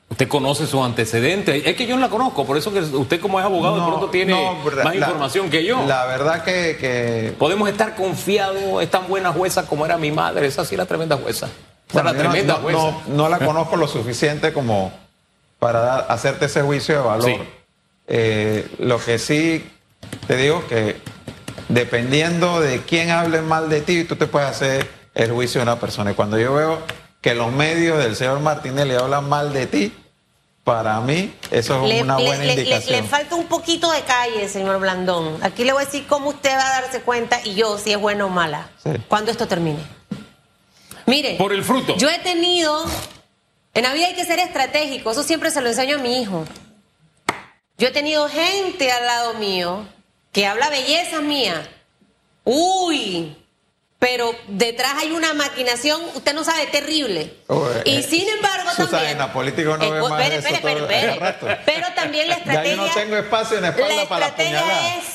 ¿Usted 0.09 0.27
conoce 0.27 0.67
sus 0.67 0.81
antecedentes? 0.85 1.63
Es 1.65 1.75
que 1.75 1.87
yo 1.87 1.95
no 1.95 2.01
la 2.01 2.09
conozco, 2.09 2.45
por 2.45 2.55
eso 2.55 2.71
que 2.71 2.79
usted 2.79 3.19
como 3.19 3.39
es 3.39 3.45
abogado 3.45 3.75
de 3.75 3.81
pronto 3.81 4.09
tiene 4.09 4.35
más 4.83 4.95
información 4.95 5.49
que 5.49 5.65
yo. 5.65 5.83
La 5.87 6.05
verdad 6.05 6.43
que, 6.43 7.33
Podemos 7.39 7.67
estar 7.67 7.95
confiados, 7.95 8.81
es 8.81 8.91
tan 8.91 9.07
buena 9.07 9.33
jueza 9.33 9.65
como 9.65 9.85
era 9.85 9.97
mi 9.97 10.11
madre, 10.11 10.45
esa 10.45 10.65
sí 10.65 10.75
era 10.75 10.85
tremenda 10.85 11.17
jueza 11.17 11.49
no, 11.93 13.29
la 13.29 13.39
conozco 13.39 13.75
lo 13.75 13.87
suficiente 13.87 14.53
como 14.53 14.91
para 15.59 15.97
hacerte 15.97 16.45
ese 16.45 16.61
juicio 16.61 16.95
de 16.95 17.01
valor. 17.01 17.31
Eh, 18.07 18.67
lo 18.79 18.99
que 18.99 19.17
sí 19.17 19.65
te 20.27 20.35
digo 20.35 20.65
que 20.67 20.97
dependiendo 21.69 22.59
de 22.59 22.81
quién 22.81 23.09
hable 23.09 23.41
mal 23.41 23.69
de 23.69 23.81
ti, 23.81 24.03
tú 24.03 24.15
te 24.15 24.27
puedes 24.27 24.49
hacer 24.49 24.89
el 25.15 25.31
juicio 25.31 25.59
de 25.59 25.63
una 25.63 25.79
persona. 25.79 26.11
Y 26.11 26.13
cuando 26.13 26.37
yo 26.37 26.53
veo 26.53 26.79
que 27.21 27.35
los 27.35 27.51
medios 27.51 27.97
del 27.97 28.15
señor 28.15 28.39
Martínez 28.39 28.85
le 28.85 28.97
hablan 28.97 29.29
mal 29.29 29.53
de 29.53 29.67
ti, 29.67 29.93
para 30.63 31.01
mí 31.01 31.33
eso 31.51 31.85
es 31.85 32.01
una 32.01 32.15
buena 32.17 32.45
indicación. 32.45 33.01
Le, 33.01 33.07
falta 33.07 33.35
un 33.35 33.47
poquito 33.47 33.91
de 33.91 34.01
calle, 34.01 34.47
señor 34.47 34.79
Blandón. 34.79 35.43
Aquí 35.43 35.65
le 35.65 35.73
voy 35.73 35.83
a 35.83 35.85
decir 35.85 36.05
cómo 36.07 36.29
usted 36.29 36.51
va 36.51 36.65
a 36.65 36.81
darse 36.81 37.01
cuenta 37.01 37.41
y 37.43 37.55
yo 37.55 37.77
si 37.77 37.91
es 37.91 37.99
bueno 37.99 38.27
o 38.27 38.29
mala 38.29 38.69
cuando 39.09 39.31
esto 39.31 39.47
termine. 39.47 39.79
Mire, 41.05 41.35
por 41.35 41.53
el 41.53 41.63
fruto. 41.63 41.95
Yo 41.97 42.09
he 42.09 42.19
tenido, 42.19 42.85
en 43.73 43.83
la 43.83 43.93
vida 43.93 44.07
hay 44.07 44.15
que 44.15 44.25
ser 44.25 44.39
estratégico, 44.39 45.11
eso 45.11 45.23
siempre 45.23 45.51
se 45.51 45.61
lo 45.61 45.69
enseño 45.69 45.97
a 45.97 46.01
mi 46.01 46.21
hijo. 46.21 46.45
Yo 47.77 47.87
he 47.87 47.91
tenido 47.91 48.29
gente 48.29 48.91
al 48.91 49.05
lado 49.05 49.33
mío 49.35 49.85
que 50.31 50.45
habla 50.45 50.69
belleza 50.69 51.21
mía. 51.21 51.69
Uy, 52.43 53.35
pero 54.03 54.35
detrás 54.49 54.95
hay 54.97 55.11
una 55.11 55.33
maquinación, 55.33 56.01
usted 56.13 56.33
no 56.33 56.43
sabe, 56.43 56.65
terrible. 56.67 57.33
y 57.85 57.95
eh, 57.95 58.03
sin 58.03 58.27
embargo 58.27 58.69
también... 58.75 59.11
en 59.11 59.17
la 59.17 59.31
política 59.31 59.77
no 59.77 59.91
ve 59.91 60.01
más 60.01 60.11
espere, 60.11 60.35
eso 60.35 60.47
espere, 60.49 60.79
espere, 60.81 61.19
rato. 61.19 61.47
Pero 61.65 61.87
también 61.95 62.27
la 62.27 62.35
estrategia... 62.35 62.75
Ya 62.75 62.81
yo 62.81 62.87
no 62.87 62.93
tengo 62.93 63.15
espacio 63.15 63.55
en 63.55 63.63
la 63.63 63.69
espalda 63.69 63.95
la 63.95 64.09
para 64.09 64.27
la 64.27 64.97
es, 64.97 65.05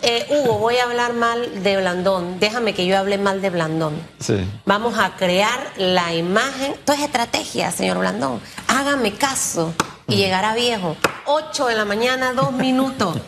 eh, 0.00 0.26
Hugo, 0.30 0.54
voy 0.54 0.78
a 0.78 0.84
hablar 0.84 1.12
mal 1.12 1.62
de 1.62 1.76
Blandón, 1.76 2.40
déjame 2.40 2.72
que 2.72 2.86
yo 2.86 2.96
hable 2.96 3.18
mal 3.18 3.42
de 3.42 3.50
Blandón. 3.50 4.00
Sí. 4.20 4.42
Vamos 4.64 4.98
a 4.98 5.16
crear 5.16 5.72
la 5.76 6.14
imagen, 6.14 6.72
esto 6.72 6.94
es 6.94 7.00
estrategia, 7.00 7.70
señor 7.72 7.98
Blandón. 7.98 8.40
Hágame 8.68 9.12
caso 9.12 9.74
y 10.08 10.16
llegará 10.16 10.54
viejo. 10.54 10.96
8 11.26 11.66
de 11.66 11.74
la 11.76 11.84
mañana, 11.84 12.32
dos 12.32 12.52
minutos. 12.52 13.18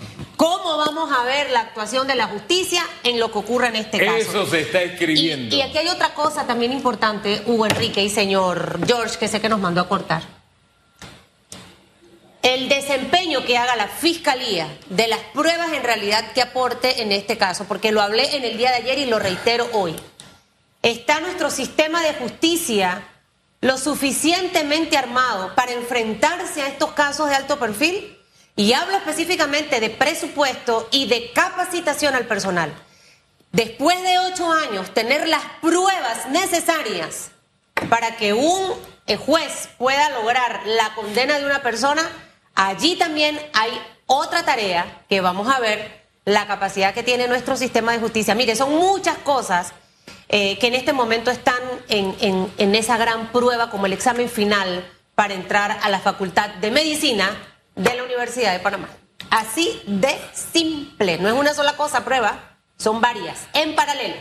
¿Cómo 0.42 0.76
vamos 0.76 1.08
a 1.16 1.22
ver 1.22 1.50
la 1.50 1.60
actuación 1.60 2.08
de 2.08 2.16
la 2.16 2.26
justicia 2.26 2.84
en 3.04 3.20
lo 3.20 3.30
que 3.30 3.38
ocurre 3.38 3.68
en 3.68 3.76
este 3.76 4.04
caso? 4.04 4.16
Eso 4.16 4.44
se 4.44 4.62
está 4.62 4.82
escribiendo. 4.82 5.54
Y, 5.54 5.62
aquí 5.62 5.78
hay 5.78 5.86
otra 5.86 6.14
cosa 6.14 6.48
también 6.48 6.72
importante, 6.72 7.44
Hugo 7.46 7.64
Enrique 7.64 8.02
y 8.02 8.10
señor 8.10 8.84
George, 8.84 9.18
que 9.20 9.28
sé 9.28 9.40
que 9.40 9.48
nos 9.48 9.60
mandó 9.60 9.82
a 9.82 9.88
cortar. 9.88 10.24
El 12.42 12.68
desempeño 12.68 13.44
que 13.44 13.56
haga 13.56 13.76
la 13.76 13.86
fiscalía 13.86 14.66
de 14.88 15.06
las 15.06 15.20
pruebas 15.32 15.74
en 15.74 15.84
realidad 15.84 16.32
que 16.32 16.42
aporte 16.42 17.02
en 17.02 17.12
este 17.12 17.38
caso, 17.38 17.66
porque 17.68 17.92
lo 17.92 18.02
hablé 18.02 18.34
en 18.34 18.42
el 18.42 18.58
día 18.58 18.70
de 18.70 18.78
ayer 18.78 18.98
y 18.98 19.06
lo 19.06 19.20
reitero 19.20 19.68
hoy. 19.74 19.94
¿Está 20.82 21.20
nuestro 21.20 21.50
sistema 21.50 22.02
de 22.02 22.14
justicia 22.14 23.06
lo 23.60 23.78
suficientemente 23.78 24.96
armado 24.96 25.54
para 25.54 25.70
enfrentarse 25.70 26.62
a 26.62 26.66
estos 26.66 26.90
casos 26.94 27.28
de 27.28 27.36
alto 27.36 27.60
perfil? 27.60 28.18
Y 28.54 28.74
hablo 28.74 28.96
específicamente 28.96 29.80
de 29.80 29.90
presupuesto 29.90 30.88
y 30.90 31.06
de 31.06 31.32
capacitación 31.32 32.14
al 32.14 32.26
personal. 32.26 32.72
Después 33.50 34.02
de 34.02 34.18
ocho 34.18 34.50
años, 34.50 34.92
tener 34.92 35.28
las 35.28 35.42
pruebas 35.60 36.28
necesarias 36.30 37.30
para 37.88 38.16
que 38.16 38.32
un 38.32 38.74
juez 39.18 39.68
pueda 39.78 40.10
lograr 40.10 40.62
la 40.64 40.94
condena 40.94 41.38
de 41.38 41.44
una 41.44 41.62
persona, 41.62 42.02
allí 42.54 42.96
también 42.96 43.38
hay 43.52 43.70
otra 44.06 44.44
tarea 44.44 45.02
que 45.08 45.20
vamos 45.20 45.52
a 45.54 45.60
ver 45.60 46.02
la 46.24 46.46
capacidad 46.46 46.94
que 46.94 47.02
tiene 47.02 47.28
nuestro 47.28 47.56
sistema 47.56 47.92
de 47.92 47.98
justicia. 47.98 48.34
Mire, 48.34 48.54
son 48.56 48.74
muchas 48.74 49.18
cosas 49.18 49.72
eh, 50.28 50.58
que 50.58 50.68
en 50.68 50.74
este 50.74 50.92
momento 50.92 51.30
están 51.30 51.60
en 51.88 52.74
esa 52.74 52.96
gran 52.96 53.32
prueba 53.32 53.70
como 53.70 53.86
el 53.86 53.92
examen 53.92 54.28
final 54.28 54.90
para 55.14 55.34
entrar 55.34 55.78
a 55.82 55.88
la 55.90 56.00
Facultad 56.00 56.48
de 56.54 56.70
Medicina 56.70 57.51
de 57.74 57.94
la 57.94 58.04
Universidad 58.04 58.52
de 58.52 58.60
Panamá. 58.60 58.88
Así 59.30 59.82
de 59.86 60.18
simple, 60.34 61.18
no 61.18 61.28
es 61.28 61.34
una 61.34 61.54
sola 61.54 61.76
cosa 61.76 62.04
prueba, 62.04 62.58
son 62.76 63.00
varias, 63.00 63.46
en 63.54 63.74
paralelo. 63.74 64.14